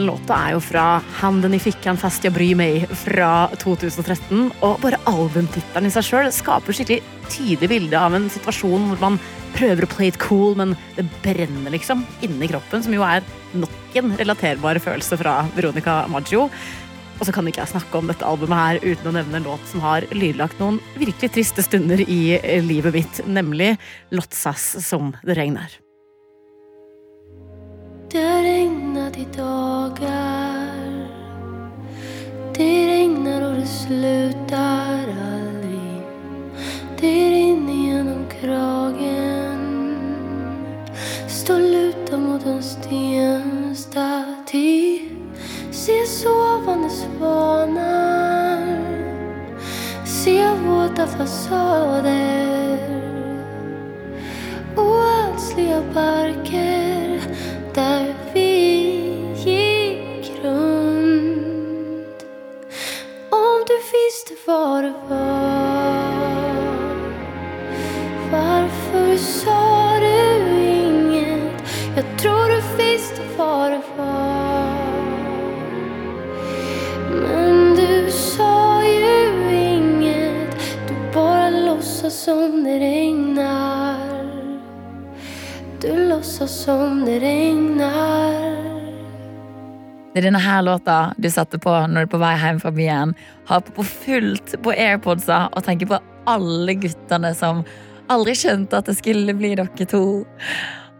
Den 0.00 0.08
låta 0.08 0.36
er 0.46 0.54
jo 0.54 0.60
fra 0.64 0.84
Handen 1.20 1.54
i 1.54 1.60
fikkan 1.60 1.98
fast 2.00 2.24
jeg 2.24 2.32
bryr 2.32 2.56
meg 2.56 2.86
fra 3.02 3.50
2013. 3.60 4.48
Og 4.64 4.78
bare 4.80 5.00
albumtittelen 5.10 5.88
i 5.88 5.92
seg 5.92 6.06
sjøl 6.06 6.30
skaper 6.32 6.76
skikkelig 6.76 7.02
tydelig 7.30 7.68
bilde 7.70 8.00
av 8.00 8.16
en 8.16 8.30
situasjon 8.32 8.88
hvor 8.90 9.02
man 9.02 9.18
prøver 9.54 9.84
å 9.84 9.90
play 9.90 10.08
it 10.08 10.20
cool, 10.22 10.54
men 10.56 10.76
det 10.96 11.04
brenner 11.24 11.74
liksom 11.74 12.04
inni 12.24 12.48
kroppen, 12.48 12.84
som 12.86 12.94
jo 12.94 13.04
er 13.04 13.26
nok 13.52 13.98
en 13.98 14.14
relaterbar 14.16 14.78
følelse 14.80 15.18
fra 15.20 15.40
Veronica 15.56 16.04
Maggio. 16.10 16.46
Og 17.18 17.26
så 17.28 17.34
kan 17.36 17.50
ikke 17.50 17.60
jeg 17.60 17.74
snakke 17.74 18.00
om 18.00 18.08
dette 18.08 18.24
albumet 18.24 18.62
her 18.62 18.94
uten 18.94 19.10
å 19.10 19.14
nevne 19.18 19.42
en 19.42 19.50
låt 19.50 19.68
som 19.68 19.84
har 19.84 20.06
lydlagt 20.14 20.62
noen 20.62 20.80
virkelig 20.96 21.34
triste 21.34 21.66
stunder 21.66 22.00
i 22.06 22.40
livet 22.64 22.96
mitt, 22.96 23.22
nemlig 23.28 23.74
'Lotsas 24.14 24.72
som 24.86 25.12
det 25.20 25.36
regner'. 25.36 25.89
Det 28.12 28.18
har 28.18 28.42
regnat 28.42 29.18
i 29.18 29.26
dagar 29.36 31.08
Det 32.54 32.86
regnar 32.86 33.42
och 33.42 33.54
det 33.54 33.66
slutar 33.66 34.98
aldrig 35.32 36.02
Det 37.00 37.30
rinner 37.30 37.72
genom 37.72 38.24
kragen. 38.40 39.96
Står 41.28 41.58
lutad 41.58 42.18
mot 42.18 42.46
en 42.46 42.62
stenstaty 42.62 44.08
Ser 45.70 46.06
sovande 46.06 46.90
svanar 46.90 48.78
Ser 50.04 50.54
våta 50.56 51.06
fasader 51.06 52.39
Det 90.20 90.26
er 90.26 90.34
denne 90.34 90.42
her 90.44 90.60
låta 90.66 90.94
du 91.16 91.30
satte 91.32 91.56
på 91.56 91.72
når 91.88 92.02
du 92.02 92.04
er 92.04 92.08
på 92.12 92.18
vei 92.20 92.34
hjem 92.36 92.58
fra 92.60 92.70
byen. 92.76 93.12
Har 93.48 93.62
på 93.64 93.80
fullt 93.88 94.52
på 94.60 94.72
airpodsa 94.74 95.46
og 95.56 95.62
tenker 95.64 95.88
på 95.88 95.96
alle 96.28 96.74
guttene 96.76 97.30
som 97.38 97.62
aldri 98.12 98.34
skjønte 98.36 98.76
at 98.82 98.90
det 98.90 98.98
skulle 98.98 99.32
bli 99.38 99.54
dere 99.56 99.86
to. 99.88 100.02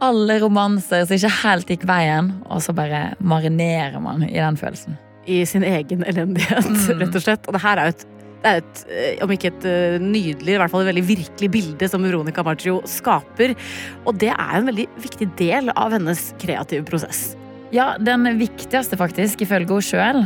Alle 0.01 0.39
romanser 0.41 1.05
som 1.05 1.19
ikke 1.19 1.33
helt 1.43 1.69
gikk 1.75 1.85
veien, 1.91 2.31
og 2.49 2.63
så 2.65 2.73
bare 2.73 3.11
marinerer 3.21 4.01
man 4.01 4.25
i 4.25 4.39
den 4.39 4.57
følelsen. 4.57 4.97
i 5.29 5.45
sin 5.45 5.63
egen 5.63 6.01
elendighet, 6.09 6.65
Mm. 6.65 7.03
rett 7.03 7.15
og 7.15 7.23
slett. 7.23 7.45
Og 7.47 7.53
det 7.53 7.61
her 7.61 7.77
er 7.77 7.91
jo 7.91 7.93
et, 7.93 8.07
det 8.41 8.49
er 8.49 8.57
et, 8.57 8.85
eh, 8.89 9.23
om 9.23 9.31
ikke 9.31 9.51
et 9.53 9.65
eh, 9.69 9.99
nydelig, 10.01 10.55
i 10.55 10.57
hvert 10.57 10.71
fall 10.73 10.81
et 10.81 10.95
veldig 10.95 11.05
virkelig 11.07 11.51
bilde 11.53 11.89
som 11.93 12.03
Veronica 12.03 12.43
Maggio 12.43 12.81
skaper. 12.89 13.53
Og 14.07 14.17
det 14.17 14.33
er 14.33 14.57
en 14.57 14.67
veldig 14.73 14.89
viktig 14.99 15.29
del 15.37 15.69
av 15.77 15.93
hennes 15.93 16.33
kreative 16.41 16.89
prosess. 16.89 17.37
Ja, 17.71 17.95
den 18.03 18.27
viktigste 18.39 18.97
faktisk, 18.99 19.45
ifølge 19.45 19.77
henne 19.77 19.85
sjøl, 19.87 20.25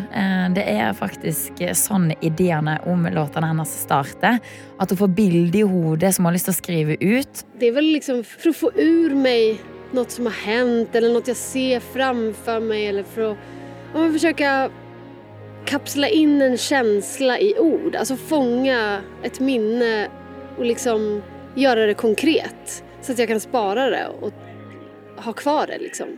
det 0.57 0.63
er 0.65 0.95
faktisk 0.97 1.59
sånn 1.77 2.07
ideene 2.25 2.79
om 2.89 3.05
låtene 3.13 3.51
hennes 3.51 3.75
starter. 3.83 4.39
At 4.81 4.95
hun 4.95 5.01
får 5.03 5.13
bilde 5.19 5.61
i 5.61 5.67
hodet 5.69 6.15
som 6.17 6.25
hun 6.25 6.31
har 6.31 6.39
lyst 6.39 6.49
til 6.49 6.55
å 6.55 6.61
skrive 6.63 6.97
ut. 7.03 7.43
Det 7.61 7.69
er 7.69 7.77
vel 7.77 7.91
liksom 7.99 8.23
for 8.25 8.49
å 8.49 8.55
få 8.63 8.73
ur 8.81 9.13
meg 9.19 9.61
noe 9.93 10.09
som 10.09 10.31
har 10.31 10.41
hendt, 10.47 10.97
eller 10.97 11.13
noe 11.13 11.29
jeg 11.29 11.37
ser 11.37 11.85
framfor 11.93 12.65
meg, 12.65 12.89
eller 12.95 13.13
for 13.13 13.35
å 13.35 14.09
forsøke 14.17 14.55
kapsle 15.69 16.09
inn 16.17 16.41
en 16.45 16.57
følelse 16.57 17.37
i 17.45 17.53
ord. 17.61 17.93
Altså 17.93 18.17
fånga 18.17 18.81
et 19.25 19.39
minne 19.45 19.93
og 20.57 20.65
liksom 20.65 21.09
gjøre 21.61 21.91
det 21.93 22.01
konkret 22.01 22.81
så 23.05 23.13
at 23.13 23.21
jeg 23.21 23.29
kan 23.29 23.41
spara 23.43 23.91
det 23.93 24.07
og 24.17 24.33
ha 25.25 25.33
kvar 25.37 25.69
det 25.69 25.83
liksom. 25.85 26.17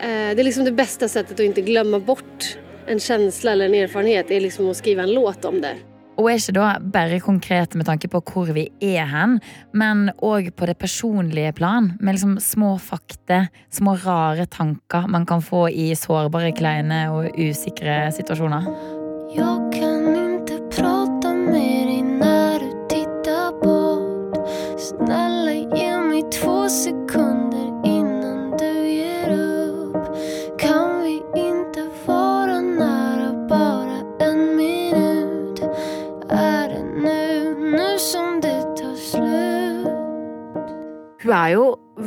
Eh, 0.00 0.34
Det 0.36 0.42
är 0.42 0.44
liksom 0.44 0.64
det 0.64 0.72
bästa 0.72 1.08
sättet 1.08 1.32
att 1.32 1.40
inte 1.40 1.60
glömma 1.60 1.98
bort 1.98 2.58
en 2.86 3.00
känsla 3.00 3.52
eller 3.52 3.66
en 3.66 3.74
erfarenhet 3.74 4.30
är 4.30 4.40
liksom 4.40 4.70
att 4.70 4.76
skriva 4.76 5.02
en 5.02 5.12
låt 5.12 5.44
om 5.44 5.60
det. 5.60 5.76
Og 6.16 6.30
er 6.32 6.38
ikke 6.40 6.54
da 6.56 6.66
bare 6.80 7.18
konkret 7.20 7.74
med 7.76 7.84
tanke 7.88 8.08
på 8.08 8.22
hvor 8.24 8.52
vi 8.56 8.70
er 8.80 9.04
hen, 9.10 9.36
men 9.76 10.08
òg 10.24 10.48
på 10.56 10.66
det 10.66 10.78
personlige 10.80 11.52
plan, 11.58 11.92
med 12.00 12.16
liksom 12.16 12.38
små 12.40 12.78
fakta, 12.80 13.48
små 13.70 13.98
rare 14.00 14.46
tanker 14.46 15.08
man 15.12 15.26
kan 15.26 15.44
få 15.44 15.68
i 15.68 15.90
sårbare, 15.94 16.56
kleine 16.56 17.10
og 17.12 17.36
usikre 17.36 18.06
situasjoner. 18.16 18.64
Jeg 19.36 19.72
kan 19.76 20.15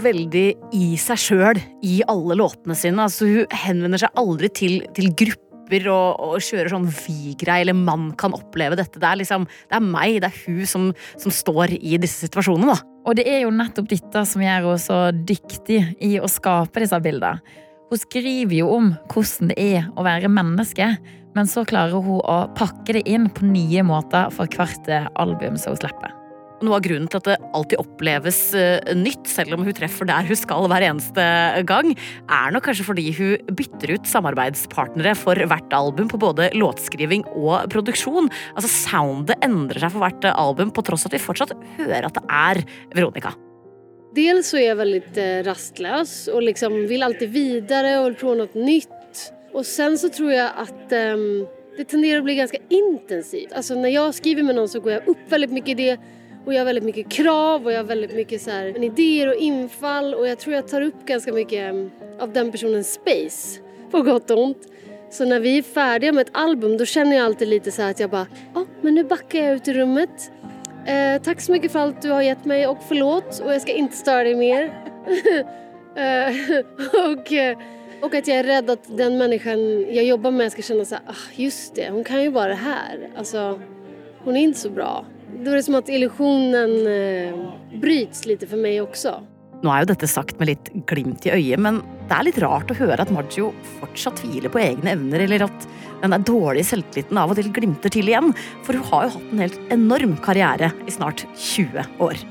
veldig 0.10 0.48
i 0.76 0.88
seg 1.00 1.22
sjøl 1.22 1.62
i 1.86 2.00
alle 2.10 2.38
låtene 2.40 2.78
sine. 2.78 3.06
Altså, 3.06 3.28
hun 3.30 3.60
henvender 3.66 4.02
seg 4.02 4.20
aldri 4.20 4.50
til, 4.56 4.82
til 4.98 5.14
grupper 5.18 5.90
og, 5.94 6.20
og 6.26 6.44
kjører 6.44 6.72
sånn 6.74 6.88
vi-greie, 6.90 7.64
eller 7.64 7.78
man 7.78 8.10
kan 8.20 8.34
oppleve 8.38 8.80
dette. 8.80 9.02
Det 9.02 9.06
er 9.10 9.22
liksom, 9.22 9.46
det 9.70 9.78
er 9.78 9.86
meg, 9.86 10.20
det 10.24 10.32
er 10.32 10.42
hun 10.48 10.66
som, 10.70 10.90
som 11.22 11.34
står 11.34 11.78
i 11.78 12.00
disse 12.02 12.26
situasjonene. 12.26 12.74
da. 12.74 12.86
Og 13.10 13.18
det 13.18 13.26
er 13.30 13.44
jo 13.46 13.54
nettopp 13.54 13.90
dette 13.90 14.26
som 14.28 14.44
gjør 14.44 14.68
henne 14.68 14.82
så 14.82 15.00
dyktig 15.14 15.82
i 16.06 16.18
å 16.20 16.30
skape 16.30 16.84
disse 16.84 17.00
bildene. 17.04 17.42
Hun 17.90 17.98
skriver 17.98 18.54
jo 18.54 18.68
om 18.76 18.92
hvordan 19.10 19.50
det 19.50 19.58
er 19.64 19.88
å 19.98 20.06
være 20.06 20.30
menneske, 20.30 20.92
men 21.34 21.50
så 21.50 21.66
klarer 21.66 21.98
hun 22.06 22.22
å 22.22 22.40
pakke 22.58 23.00
det 23.00 23.06
inn 23.10 23.30
på 23.34 23.50
nye 23.50 23.86
måter 23.86 24.30
for 24.34 24.50
hvert 24.54 24.90
album 25.18 25.58
som 25.58 25.74
hun 25.74 25.82
slipper. 25.82 26.19
Noe 26.60 26.76
av 26.76 26.84
grunnen 26.84 27.08
til 27.08 27.22
at 27.22 27.28
det 27.30 27.38
alltid 27.56 27.80
oppleves 27.80 28.40
eh, 28.58 28.92
nytt, 28.98 29.28
selv 29.32 29.56
om 29.56 29.64
hun 29.64 29.76
treffer 29.76 30.08
der 30.10 30.28
hun 30.28 30.40
skal 30.40 30.68
hver 30.68 30.84
eneste 30.90 31.26
gang, 31.70 31.94
er 32.28 32.56
nok 32.56 32.66
kanskje 32.68 32.88
fordi 32.88 33.06
hun 33.16 33.54
bytter 33.56 33.96
ut 33.96 34.10
samarbeidspartnere 34.10 35.16
for 35.16 35.40
hvert 35.40 35.76
album 35.76 36.10
på 36.12 36.20
både 36.20 36.50
låtskriving 36.58 37.24
og 37.32 37.70
produksjon. 37.72 38.28
Altså 38.56 38.72
Soundet 38.74 39.40
endrer 39.46 39.86
seg 39.86 39.94
for 39.94 40.04
hvert 40.04 40.32
album, 40.34 40.74
på 40.76 40.84
tross 40.84 41.08
at 41.08 41.16
vi 41.16 41.22
fortsatt 41.24 41.56
hører 41.78 42.10
at 42.10 42.20
det 42.20 42.26
er 42.28 42.64
Veronica. 42.98 43.36
Dels 44.18 44.50
så 44.52 44.58
er 44.58 44.72
jeg 44.72 44.80
veldig 44.80 45.30
rastløs 45.46 46.14
og 46.34 46.44
liksom 46.48 46.76
vil 46.90 47.06
alltid 47.06 47.32
videre 47.32 48.00
og 48.02 48.18
prøve 48.20 48.42
noe 48.42 48.68
nytt. 48.68 49.26
Og 49.54 49.66
sen 49.66 49.96
så 50.02 50.10
tror 50.14 50.34
jeg 50.34 50.50
at 50.66 50.96
um, 51.16 51.46
det 51.78 51.88
tenderer 51.88 52.20
å 52.20 52.26
bli 52.26 52.36
ganske 52.40 52.60
intensivt. 52.74 53.54
Altså 53.56 53.78
Når 53.78 53.94
jeg 53.94 54.16
skriver 54.20 54.46
med 54.46 54.58
noen, 54.58 54.70
så 54.72 54.82
går 54.84 54.98
jeg 54.98 55.14
opp 55.14 55.30
veldig 55.32 55.52
mye 55.54 55.72
i 55.72 55.78
det 55.78 55.94
och 56.46 56.54
jag 56.54 56.60
har 56.60 56.66
väldigt 56.66 56.84
mycket 56.84 57.10
krav 57.10 57.66
och 57.66 57.72
jag 57.72 57.78
har 57.78 57.84
väldigt 57.84 58.16
mycket 58.16 58.42
så 58.42 58.52
här, 58.52 58.84
idéer 58.84 59.28
och 59.28 59.36
infall 59.36 60.16
och 60.16 60.28
jag 60.28 60.40
tror 60.40 60.56
jag 60.56 60.68
tar 60.68 60.82
upp 60.82 61.06
ganska 61.06 61.34
mycket 61.34 61.74
av 62.20 62.34
den 62.34 62.52
personens 62.52 62.94
space, 62.94 63.60
på 63.92 64.02
gott 64.02 64.32
och 64.32 64.44
ont. 64.44 64.68
Så 65.12 65.26
när 65.26 65.40
vi 65.40 65.58
är 65.58 65.62
färdiga 65.62 66.12
med 66.12 66.22
ett 66.22 66.34
album 66.34 66.78
då 66.78 66.86
känner 66.86 67.16
jag 67.16 67.26
alltid 67.26 67.48
lite 67.48 67.72
så 67.72 67.82
att 67.82 68.00
jag 68.00 68.10
bara, 68.10 68.28
ja 68.54 68.66
men 68.82 68.96
nu 68.96 69.04
backar 69.04 69.40
jag 69.40 69.56
ut 69.56 69.68
i 69.68 69.74
rummet. 69.74 70.32
Eh, 70.86 71.22
tack 71.22 71.42
så 71.42 71.52
mycket 71.52 71.72
för 71.72 71.80
allt 71.80 72.02
du 72.02 72.10
har 72.10 72.22
gett 72.22 72.46
mig 72.46 72.68
och 72.68 72.78
förlåt 72.88 73.42
och 73.46 73.54
jag 73.54 73.62
ska 73.62 73.72
inte 73.72 73.98
störa 73.98 74.24
dig 74.24 74.36
mer. 74.36 74.64
eh, 75.96 76.36
och, 77.12 77.34
eh, 77.34 77.58
och 78.02 78.14
att 78.14 78.28
jag 78.28 78.38
är 78.38 78.44
rädd 78.44 78.70
att 78.70 78.98
den 78.98 79.18
människan 79.18 79.82
jag 79.82 80.06
jobbar 80.06 80.32
med 80.32 80.52
ska 80.52 80.62
känna 80.62 80.86
så 80.86 80.96
här, 80.96 81.04
ah, 81.08 81.32
just 81.36 81.76
det, 81.76 81.90
hon 81.90 82.04
kan 82.04 82.24
ju 82.24 82.32
bara 82.32 82.48
det 82.48 82.54
här. 82.54 83.10
Alltså, 83.18 83.60
hon 84.24 84.38
är 84.38 84.42
inte 84.42 84.60
så 84.60 84.70
bra. 84.70 85.06
Då 85.38 85.52
är 85.52 85.56
det 85.56 85.64
som 85.64 85.76
at 85.76 85.90
illusionen 85.90 86.88
eh, 86.88 87.80
bryts 87.80 88.26
lite 88.26 88.48
för 88.48 88.58
mig 88.58 88.82
också. 88.82 89.24
Nå 89.60 89.72
er 89.76 89.84
jo 89.84 89.90
dette 89.90 90.08
sagt 90.08 90.40
med 90.40 90.54
litt 90.54 90.70
glimt 90.88 91.26
i 91.28 91.34
øyet, 91.36 91.60
men 91.60 91.82
det 92.08 92.16
er 92.16 92.28
litt 92.30 92.40
rart 92.40 92.72
å 92.72 92.78
høre 92.80 93.04
at 93.04 93.12
Maggio 93.12 93.50
fortsatt 93.82 94.22
tviler 94.22 94.52
på 94.52 94.62
egne 94.64 94.94
evner, 94.96 95.26
eller 95.26 95.44
at 95.50 95.68
den 96.00 96.16
der 96.16 96.24
dårlige 96.24 96.70
selvtilliten 96.70 97.20
av 97.20 97.34
og 97.34 97.40
til 97.40 97.52
glimter 97.52 97.92
til 97.92 98.08
igjen. 98.08 98.32
For 98.64 98.80
hun 98.80 98.88
har 98.88 99.08
jo 99.08 99.16
hatt 99.18 99.34
en 99.34 99.44
helt 99.44 99.74
enorm 99.76 100.16
karriere 100.24 100.72
i 100.88 100.96
snart 100.96 101.26
20 101.36 102.00
år. 102.08 102.24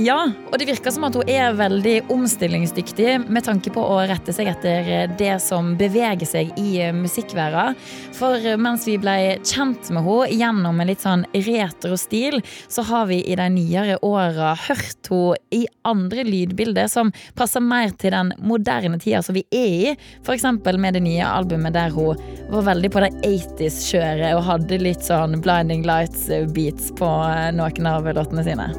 Ja, 0.00 0.22
og 0.48 0.54
det 0.56 0.64
virker 0.70 0.92
som 0.94 1.04
at 1.04 1.16
hun 1.18 1.28
er 1.28 1.52
veldig 1.52 2.06
omstillingsdyktig 2.12 3.26
med 3.28 3.44
tanke 3.44 3.68
på 3.74 3.82
å 3.84 3.98
rette 4.08 4.32
seg 4.32 4.48
etter 4.48 5.10
det 5.20 5.34
som 5.44 5.74
beveger 5.76 6.24
seg 6.28 6.54
i 6.56 6.86
musikkverdenen. 6.96 7.76
For 8.16 8.40
mens 8.56 8.86
vi 8.88 8.94
ble 9.02 9.36
kjent 9.44 9.90
med 9.92 10.06
henne 10.06 10.30
gjennom 10.32 10.80
en 10.80 10.88
litt 10.88 11.04
sånn 11.04 11.26
retro 11.34 11.98
stil, 12.00 12.38
så 12.72 12.86
har 12.88 13.10
vi 13.10 13.20
i 13.20 13.36
de 13.36 13.50
nyere 13.52 13.98
åra 14.00 14.54
hørt 14.64 15.12
henne 15.12 15.36
i 15.52 15.66
andre 15.84 16.24
lydbilder 16.24 16.88
som 16.88 17.10
passer 17.36 17.60
mer 17.60 17.92
til 18.00 18.14
den 18.16 18.32
moderne 18.40 18.96
tida 19.02 19.20
som 19.20 19.36
vi 19.36 19.44
er 19.52 19.68
i. 19.92 19.92
F.eks. 20.24 20.48
med 20.72 20.96
det 20.96 21.04
nye 21.04 21.26
albumet 21.26 21.76
der 21.76 21.92
hun 21.92 22.16
var 22.48 22.64
veldig 22.70 22.94
på 22.96 23.04
det 23.04 23.12
80s-kjøret 23.28 24.38
og 24.38 24.46
hadde 24.48 24.80
litt 24.80 25.04
sånn 25.04 25.36
Blinding 25.44 25.84
Lights-beats 25.84 26.94
på 26.96 27.12
noen 27.60 27.92
av 27.92 28.08
låtene 28.08 28.48
sine. 28.48 28.72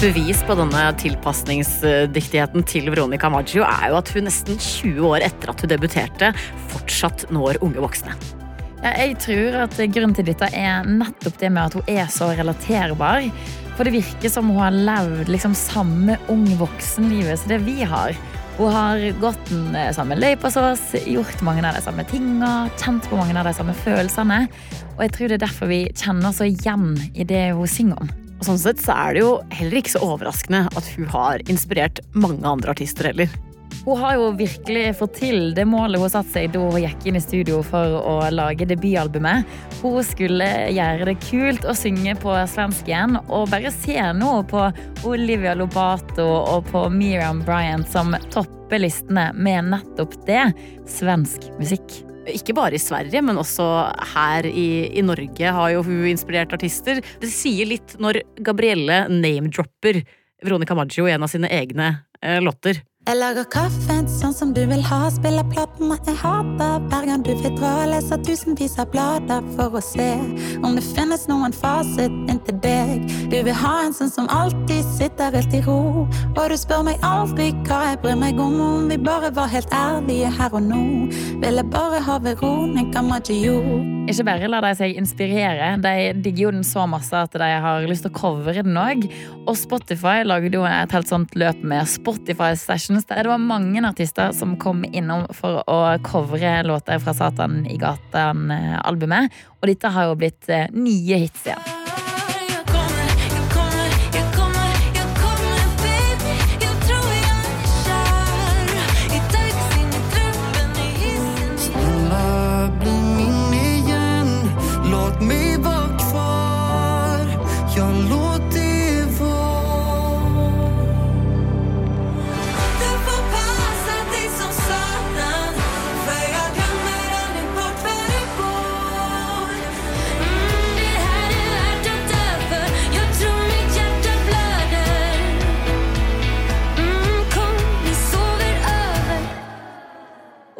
Bevis 0.00 0.38
på 0.48 0.54
denne 0.56 0.82
tilpasningsdyktigheten 0.96 2.64
til 2.64 2.86
Veronica 2.88 3.28
Maggio 3.28 3.66
er 3.66 3.90
jo 3.90 3.98
at 3.98 4.08
hun 4.14 4.24
nesten 4.24 4.56
20 4.56 5.04
år 5.10 5.24
etter 5.26 5.52
at 5.52 5.60
hun 5.60 5.68
debuterte, 5.68 6.30
fortsatt 6.72 7.26
når 7.34 7.58
unge 7.66 7.82
voksne. 7.84 8.14
Ja, 8.80 8.94
jeg 8.96 9.18
tror 9.20 9.58
at 9.66 9.76
grunnen 9.92 10.16
til 10.16 10.30
dette 10.30 10.48
er 10.56 10.88
nettopp 10.88 11.36
det 11.42 11.50
med 11.52 11.66
at 11.66 11.76
hun 11.76 11.92
er 11.92 12.08
så 12.12 12.30
relaterbar. 12.32 13.28
For 13.76 13.86
det 13.86 13.94
virker 13.94 14.32
som 14.32 14.50
hun 14.50 14.60
har 14.60 14.74
levd 14.74 15.30
liksom 15.32 15.54
samme 15.56 16.18
ung 16.32 16.46
voksenlivet 16.60 17.40
som 17.40 17.52
det 17.52 17.60
vi 17.64 17.80
har. 17.86 18.16
Hun 18.58 18.74
har 18.74 19.02
gått 19.22 19.40
den 19.48 19.74
eh, 19.78 19.92
samme 19.96 20.18
løypa 20.18 20.50
som 20.52 20.66
oss, 20.72 20.82
gjort 21.08 21.40
mange 21.46 21.64
av 21.64 21.78
de 21.78 21.84
samme 21.84 22.04
tinga, 22.10 22.68
kjent 22.76 23.06
på 23.08 23.16
mange 23.16 23.36
av 23.40 23.48
de 23.48 23.54
samme 23.56 23.76
følelsene. 23.86 24.42
Og 24.98 25.04
jeg 25.06 25.14
tror 25.16 25.30
det 25.30 25.38
er 25.38 25.46
derfor 25.46 25.70
vi 25.70 25.84
kjenner 25.94 26.28
oss 26.28 26.42
igjen 26.44 26.90
i 27.14 27.24
det 27.24 27.46
hun 27.56 27.70
synger 27.70 28.02
om. 28.04 28.10
Og 28.40 28.48
sånn 28.48 28.60
sett 28.60 28.80
så 28.80 28.96
er 28.96 29.16
det 29.16 29.22
jo 29.24 29.32
heller 29.52 29.80
ikke 29.80 29.94
så 29.94 30.04
overraskende 30.04 30.66
at 30.72 30.92
hun 30.96 31.08
har 31.12 31.44
inspirert 31.52 32.02
mange 32.12 32.44
andre 32.48 32.72
artister 32.72 33.10
heller. 33.12 33.32
Hun 33.84 33.96
har 33.96 34.18
jo 34.18 34.26
virkelig 34.36 34.96
fått 34.98 35.14
til 35.22 35.54
det 35.56 35.64
målet 35.68 36.02
hun 36.02 36.12
satte 36.12 36.34
seg 36.34 36.50
da 36.52 36.60
hun 36.60 36.82
gikk 36.82 37.06
inn 37.08 37.16
i 37.16 37.22
studio 37.24 37.62
for 37.64 37.96
å 38.00 38.16
lage 38.34 38.68
debutalbumet. 38.68 39.48
Hun 39.80 39.98
skulle 40.04 40.48
gjøre 40.74 41.08
det 41.08 41.16
kult 41.24 41.64
å 41.64 41.74
synge 41.76 42.14
på 42.20 42.34
svensk 42.52 42.90
igjen, 42.90 43.16
og 43.28 43.48
bare 43.52 43.72
se 43.72 43.96
nå 44.16 44.34
på 44.50 44.66
Olivia 45.08 45.56
Lobato 45.56 46.26
og 46.26 46.68
på 46.68 46.84
Miriam 46.92 47.40
Bryant 47.46 47.88
som 47.88 48.12
topper 48.34 48.84
listene 48.84 49.30
med 49.34 49.72
nettopp 49.72 50.18
det 50.28 50.44
svensk 50.90 51.48
musikk. 51.58 52.02
Ikke 52.30 52.54
bare 52.54 52.76
i 52.76 52.82
Sverige, 52.82 53.22
men 53.24 53.40
også 53.40 53.64
her 54.12 54.46
i, 54.46 54.90
i 54.92 55.02
Norge 55.02 55.56
har 55.56 55.72
jo 55.72 55.82
hun 55.86 56.04
inspirert 56.12 56.52
artister. 56.54 57.00
Det 57.00 57.32
sier 57.32 57.68
litt 57.72 57.96
når 58.02 58.20
Gabrielle 58.44 59.06
name-dropper 59.08 60.02
Veronica 60.44 60.76
Maggio 60.76 61.08
i 61.08 61.14
en 61.16 61.24
av 61.24 61.32
sine 61.32 61.48
egne 61.52 61.94
eh, 62.20 62.38
låter. 62.44 62.84
Jeg 63.08 63.16
lager 63.16 63.46
kaffen 63.48 64.04
sånn 64.12 64.34
som 64.36 64.50
du 64.52 64.60
vil 64.68 64.82
ha, 64.84 65.06
spiller 65.08 65.46
platen 65.48 65.88
jeg 65.88 66.18
hater. 66.20 66.82
Hver 66.90 67.06
gang 67.08 67.22
du 67.24 67.30
vil 67.32 67.54
dra, 67.56 67.86
leser 67.88 68.20
tusenvis 68.20 68.74
av 68.76 68.90
blader 68.92 69.46
for 69.54 69.72
å 69.72 69.80
se 69.80 70.10
om 70.60 70.76
det 70.76 70.84
finnes 70.84 71.24
noen 71.30 71.54
fasit 71.56 72.12
inntil 72.28 72.58
deg. 72.60 73.06
Du 73.32 73.38
vil 73.46 73.56
ha 73.56 73.72
en 73.86 73.96
sånn 73.96 74.12
som 74.12 74.28
alltid 74.28 74.84
sitter 74.98 75.32
helt 75.32 75.56
i 75.56 75.62
ro. 75.64 76.04
Og 76.34 76.42
du 76.52 76.56
spør 76.60 76.84
meg 76.90 77.00
aldri 77.00 77.54
hva 77.64 77.80
jeg 77.88 78.02
bryr 78.04 78.20
meg 78.20 78.42
om, 78.44 78.58
om 78.66 78.92
vi 78.92 79.00
bare 79.00 79.32
var 79.32 79.48
helt 79.48 79.72
ærlige 79.72 80.34
her 80.36 80.60
og 80.60 80.68
nå. 80.68 80.84
Vil 81.40 81.62
jeg 81.62 81.70
bare 81.72 82.02
ha 82.04 82.18
Veronica 82.20 83.00
Maggio. 83.00 83.56
Ikke 84.10 84.26
bare 84.26 84.48
lar 84.50 84.64
de 84.64 84.74
seg 84.74 84.96
inspirere, 84.98 85.72
de 85.80 85.92
digger 86.18 86.48
jo 86.48 86.52
den 86.56 86.64
så 86.66 86.82
masse 86.90 87.14
at 87.14 87.32
de 87.32 87.48
har 87.64 87.84
lyst 87.86 88.02
til 88.04 88.12
å 88.12 88.16
covre 88.16 88.60
den 88.60 88.76
òg. 88.76 89.04
Og 89.46 89.54
Spotify 89.56 90.20
lagde 90.26 90.52
jo 90.56 90.64
et 90.68 90.92
helt 90.92 91.08
sånt 91.08 91.36
løp 91.38 91.64
med 91.64 91.88
Spotify 91.88 92.52
Sessions, 92.90 93.06
der 93.06 93.22
det 93.22 93.30
var 93.30 93.38
mange 93.38 93.82
artister 93.86 94.32
som 94.34 94.56
kom 94.58 94.82
innom 94.84 95.28
for 95.36 95.62
å 95.70 95.78
covre 96.02 96.62
låter 96.66 96.98
fra 96.98 97.14
Satan 97.14 97.62
i 97.66 97.78
gatan-albumet. 97.78 99.30
Og 99.60 99.70
dette 99.70 99.94
har 99.94 100.10
jo 100.10 100.18
blitt 100.18 100.48
eh, 100.50 100.66
nye 100.74 101.22
hits 101.22 101.46
igjen. 101.46 101.79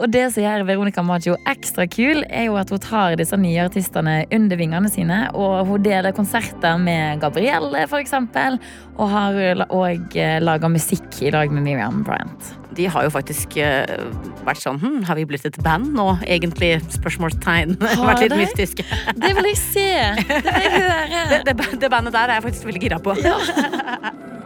Og 0.00 0.08
det 0.08 0.22
som 0.32 0.44
gjør 0.44 0.64
Veronica 0.68 1.02
Maggio 1.04 1.36
ekstra 1.50 1.84
kul, 1.90 2.22
er 2.32 2.48
jo 2.48 2.56
at 2.60 2.70
hun 2.72 2.80
tar 2.80 3.18
disse 3.20 3.36
nye 3.36 3.66
artistene 3.66 4.22
under 4.32 4.60
vingene 4.60 4.88
sine. 4.92 5.18
Og 5.36 5.68
hun 5.68 5.84
deler 5.84 6.16
konserter 6.16 6.80
med 6.80 7.20
Gabrielle, 7.20 7.84
eksempel. 8.00 8.56
Og 8.96 9.12
har 9.12 9.66
òg 9.68 10.16
laga 10.40 10.72
musikk 10.72 11.20
i 11.20 11.32
lag 11.34 11.52
med 11.52 11.66
Miriam 11.68 12.00
Bryant. 12.06 12.54
De 12.76 12.86
har 12.88 13.04
jo 13.04 13.12
faktisk 13.12 13.56
eh, 13.60 14.04
vært 14.46 14.62
sånn 14.62 14.78
hm, 14.78 15.00
Har 15.08 15.18
vi 15.18 15.24
blitt 15.26 15.46
et 15.48 15.58
band 15.64 15.90
nå, 15.96 16.06
egentlig? 16.22 16.76
Spørsmålstegn. 16.94 17.76
vært 18.08 18.24
litt 18.24 18.36
mystiske. 18.38 18.86
Det 19.20 19.34
vil 19.36 19.50
jeg 19.50 19.60
se! 19.60 19.90
Det 20.22 20.42
vil 20.46 20.64
jeg 20.64 20.74
høre. 20.78 20.98
Det, 21.30 21.44
det, 21.46 21.54
det 21.82 21.90
bandet 21.92 22.14
der 22.14 22.30
er 22.30 22.38
jeg 22.38 22.48
faktisk 22.48 22.70
veldig 22.70 22.82
gira 22.86 22.98
på. 23.02 23.14
Tack 23.20 24.36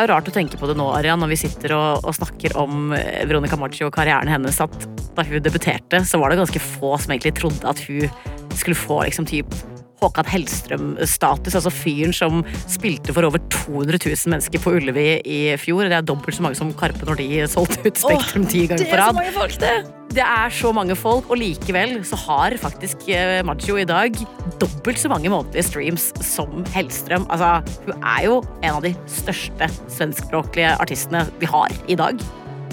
er 0.00 0.06
jo 0.06 0.12
rart 0.14 0.30
å 0.30 0.34
tenke 0.34 0.58
på 0.60 0.68
det 0.70 0.76
nå, 0.78 0.86
Arian, 0.96 1.20
når 1.22 1.32
vi 1.34 1.40
sitter 1.42 1.74
og, 1.76 2.06
og 2.08 2.16
snakker 2.16 2.56
om 2.60 2.94
eh, 2.96 3.22
Veronica 3.28 3.58
Maggio 3.60 3.88
og 3.90 3.94
karrieren 3.94 4.30
hennes, 4.30 4.60
at 4.62 4.86
da 5.16 5.24
hun 5.26 5.42
debuterte, 5.44 6.02
så 6.06 6.20
var 6.20 6.32
det 6.32 6.40
ganske 6.40 6.62
få 6.62 6.94
som 7.00 7.12
egentlig 7.12 7.36
trodde 7.38 7.68
at 7.68 7.82
hun 7.86 8.08
skulle 8.56 8.78
få 8.78 9.02
liksom 9.06 9.28
typ 9.28 9.54
Håkan 10.00 10.28
Hellstrøm-status. 10.32 11.56
Altså 11.58 11.72
fyren 11.74 12.14
som 12.16 12.42
spilte 12.66 13.14
for 13.16 13.28
over 13.28 13.42
200 13.52 14.00
000 14.02 14.34
mennesker 14.34 14.62
på 14.62 14.74
Ullevi 14.78 15.08
i 15.24 15.40
fjor. 15.60 15.86
Det 15.90 16.00
er 16.00 16.06
dobbelt 16.06 16.36
så 16.36 16.44
mange 16.46 16.58
som 16.58 16.72
Karpe 16.76 17.06
når 17.08 17.20
de 17.22 17.30
solgte 17.50 17.84
ut 17.86 18.00
Spektrum 18.00 18.48
ti 18.50 18.66
ganger 18.66 18.84
Det 18.84 18.90
på 18.90 18.96
er 18.96 19.00
så 19.00 19.06
rad. 19.06 19.18
mange 19.20 19.34
folk, 19.36 19.58
det! 19.62 19.78
Det 20.10 20.24
er 20.26 20.50
så 20.50 20.72
mange 20.74 20.96
folk, 20.98 21.28
og 21.30 21.38
likevel 21.38 22.00
så 22.02 22.16
har 22.18 22.56
faktisk 22.58 23.04
Macho 23.46 23.60
Maggio 23.60 23.76
i 23.78 23.84
dag 23.86 24.16
dobbelt 24.58 24.98
så 24.98 25.10
mange 25.12 25.30
månedlige 25.30 25.62
streams 25.68 26.08
som 26.24 26.64
Hellstrøm. 26.74 27.28
Altså, 27.30 27.60
hun 27.86 28.02
er 28.02 28.24
jo 28.26 28.40
en 28.64 28.74
av 28.74 28.82
de 28.82 28.94
største 29.06 29.68
svenskspråklige 29.86 30.72
artistene 30.80 31.26
vi 31.38 31.46
har 31.46 31.70
i 31.86 31.94
dag. 32.00 32.18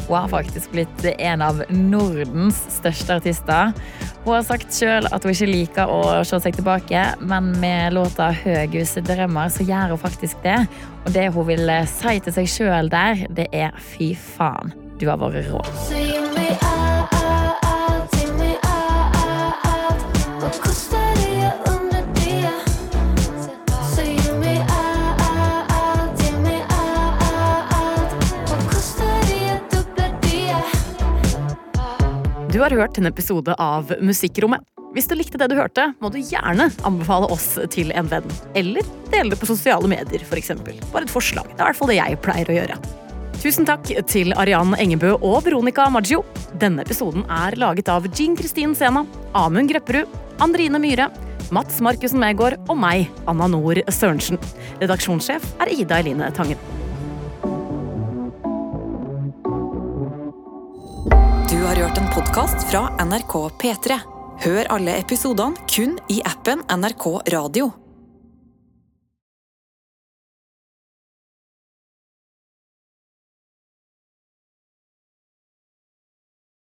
Hun 0.08 0.16
har 0.16 0.28
faktisk 0.32 0.72
blitt 0.72 1.06
en 1.18 1.42
av 1.44 1.64
Nordens 1.70 2.60
største 2.72 3.18
artister. 3.20 3.74
Hun 4.24 4.38
har 4.38 4.46
sagt 4.48 4.72
sjøl 4.76 5.08
at 5.12 5.24
hun 5.24 5.34
ikke 5.34 5.50
liker 5.50 5.92
å 5.92 6.00
se 6.28 6.40
seg 6.44 6.56
tilbake, 6.56 7.04
men 7.20 7.52
med 7.60 7.96
låta 7.98 8.32
'Høghus 8.32 8.96
drømmer' 9.04 9.52
så 9.52 9.68
gjør 9.68 9.96
hun 9.96 10.04
faktisk 10.04 10.40
det. 10.44 10.60
Og 11.06 11.14
det 11.14 11.28
hun 11.34 11.48
vil 11.48 11.72
si 11.92 12.20
til 12.20 12.34
seg 12.34 12.48
sjøl 12.48 12.92
der, 12.92 13.28
det 13.30 13.48
er 13.52 13.72
'fy 13.76 14.16
faen, 14.16 14.72
du 15.00 15.10
har 15.10 15.20
vært 15.20 15.52
rå'. 15.52 15.66
Så 15.88 16.00
gi 16.00 16.20
meg 16.36 16.56
alt, 16.64 17.18
alt, 17.68 18.16
gi 18.16 18.32
meg 18.40 18.56
alt, 18.64 19.68
alt, 20.44 20.68
alt. 20.68 20.97
Du 32.52 32.60
har 32.60 32.72
hørt 32.72 32.98
en 32.98 33.06
episode 33.06 33.54
av 33.60 33.92
Musikkrommet. 34.02 34.64
Hvis 34.96 35.10
du 35.10 35.18
likte 35.18 35.38
det 35.38 35.50
du 35.52 35.58
hørte, 35.58 35.90
må 36.00 36.08
du 36.10 36.18
gjerne 36.22 36.70
anbefale 36.88 37.28
oss 37.34 37.58
til 37.74 37.92
en 37.92 38.08
venn. 38.08 38.30
Eller 38.56 38.88
dele 39.12 39.34
det 39.34 39.40
på 39.42 39.50
sosiale 39.50 39.90
medier, 39.92 40.24
f.eks. 40.24 40.54
Bare 40.94 41.04
et 41.04 41.12
forslag. 41.12 41.50
Det 41.52 41.60
er 41.60 41.66
i 41.66 41.68
hvert 41.68 41.80
fall 41.82 41.92
det 41.92 41.98
jeg 42.00 42.22
pleier 42.24 42.52
å 42.54 42.56
gjøre. 42.56 42.80
Tusen 43.38 43.68
takk 43.68 43.92
til 44.10 44.32
Arian 44.40 44.72
Engebø 44.80 45.18
og 45.20 45.44
Veronica 45.46 45.90
Maggio. 45.94 46.24
Denne 46.58 46.88
episoden 46.88 47.28
er 47.30 47.60
laget 47.60 47.92
av 47.92 48.08
Jean 48.14 48.40
Kristin 48.40 48.74
Sena, 48.80 49.04
Amund 49.38 49.70
Grepperud, 49.70 50.08
Andrine 50.42 50.80
Myhre, 50.82 51.12
Mats 51.54 51.84
Markussen 51.84 52.24
Megård 52.24 52.58
og 52.66 52.80
meg, 52.80 53.12
Anna 53.28 53.52
Nord 53.52 53.84
Sørensen. 53.92 54.40
Redaksjonssjef 54.80 55.52
er 55.62 55.76
Ida 55.76 56.00
Eline 56.00 56.32
Tangen. 56.36 56.64
Du 61.48 61.64
har 61.64 61.76
hørt 61.76 61.97
podkast 62.38 62.68
fra 62.70 63.06
NRK 63.06 63.34
P3. 63.58 63.96
Hør 64.44 64.68
alle 64.76 65.00
episodene 65.02 65.58
kun 65.74 65.98
i 66.14 66.20
appen 66.22 66.62
NRK 66.70 67.10
Radio. 67.34 67.72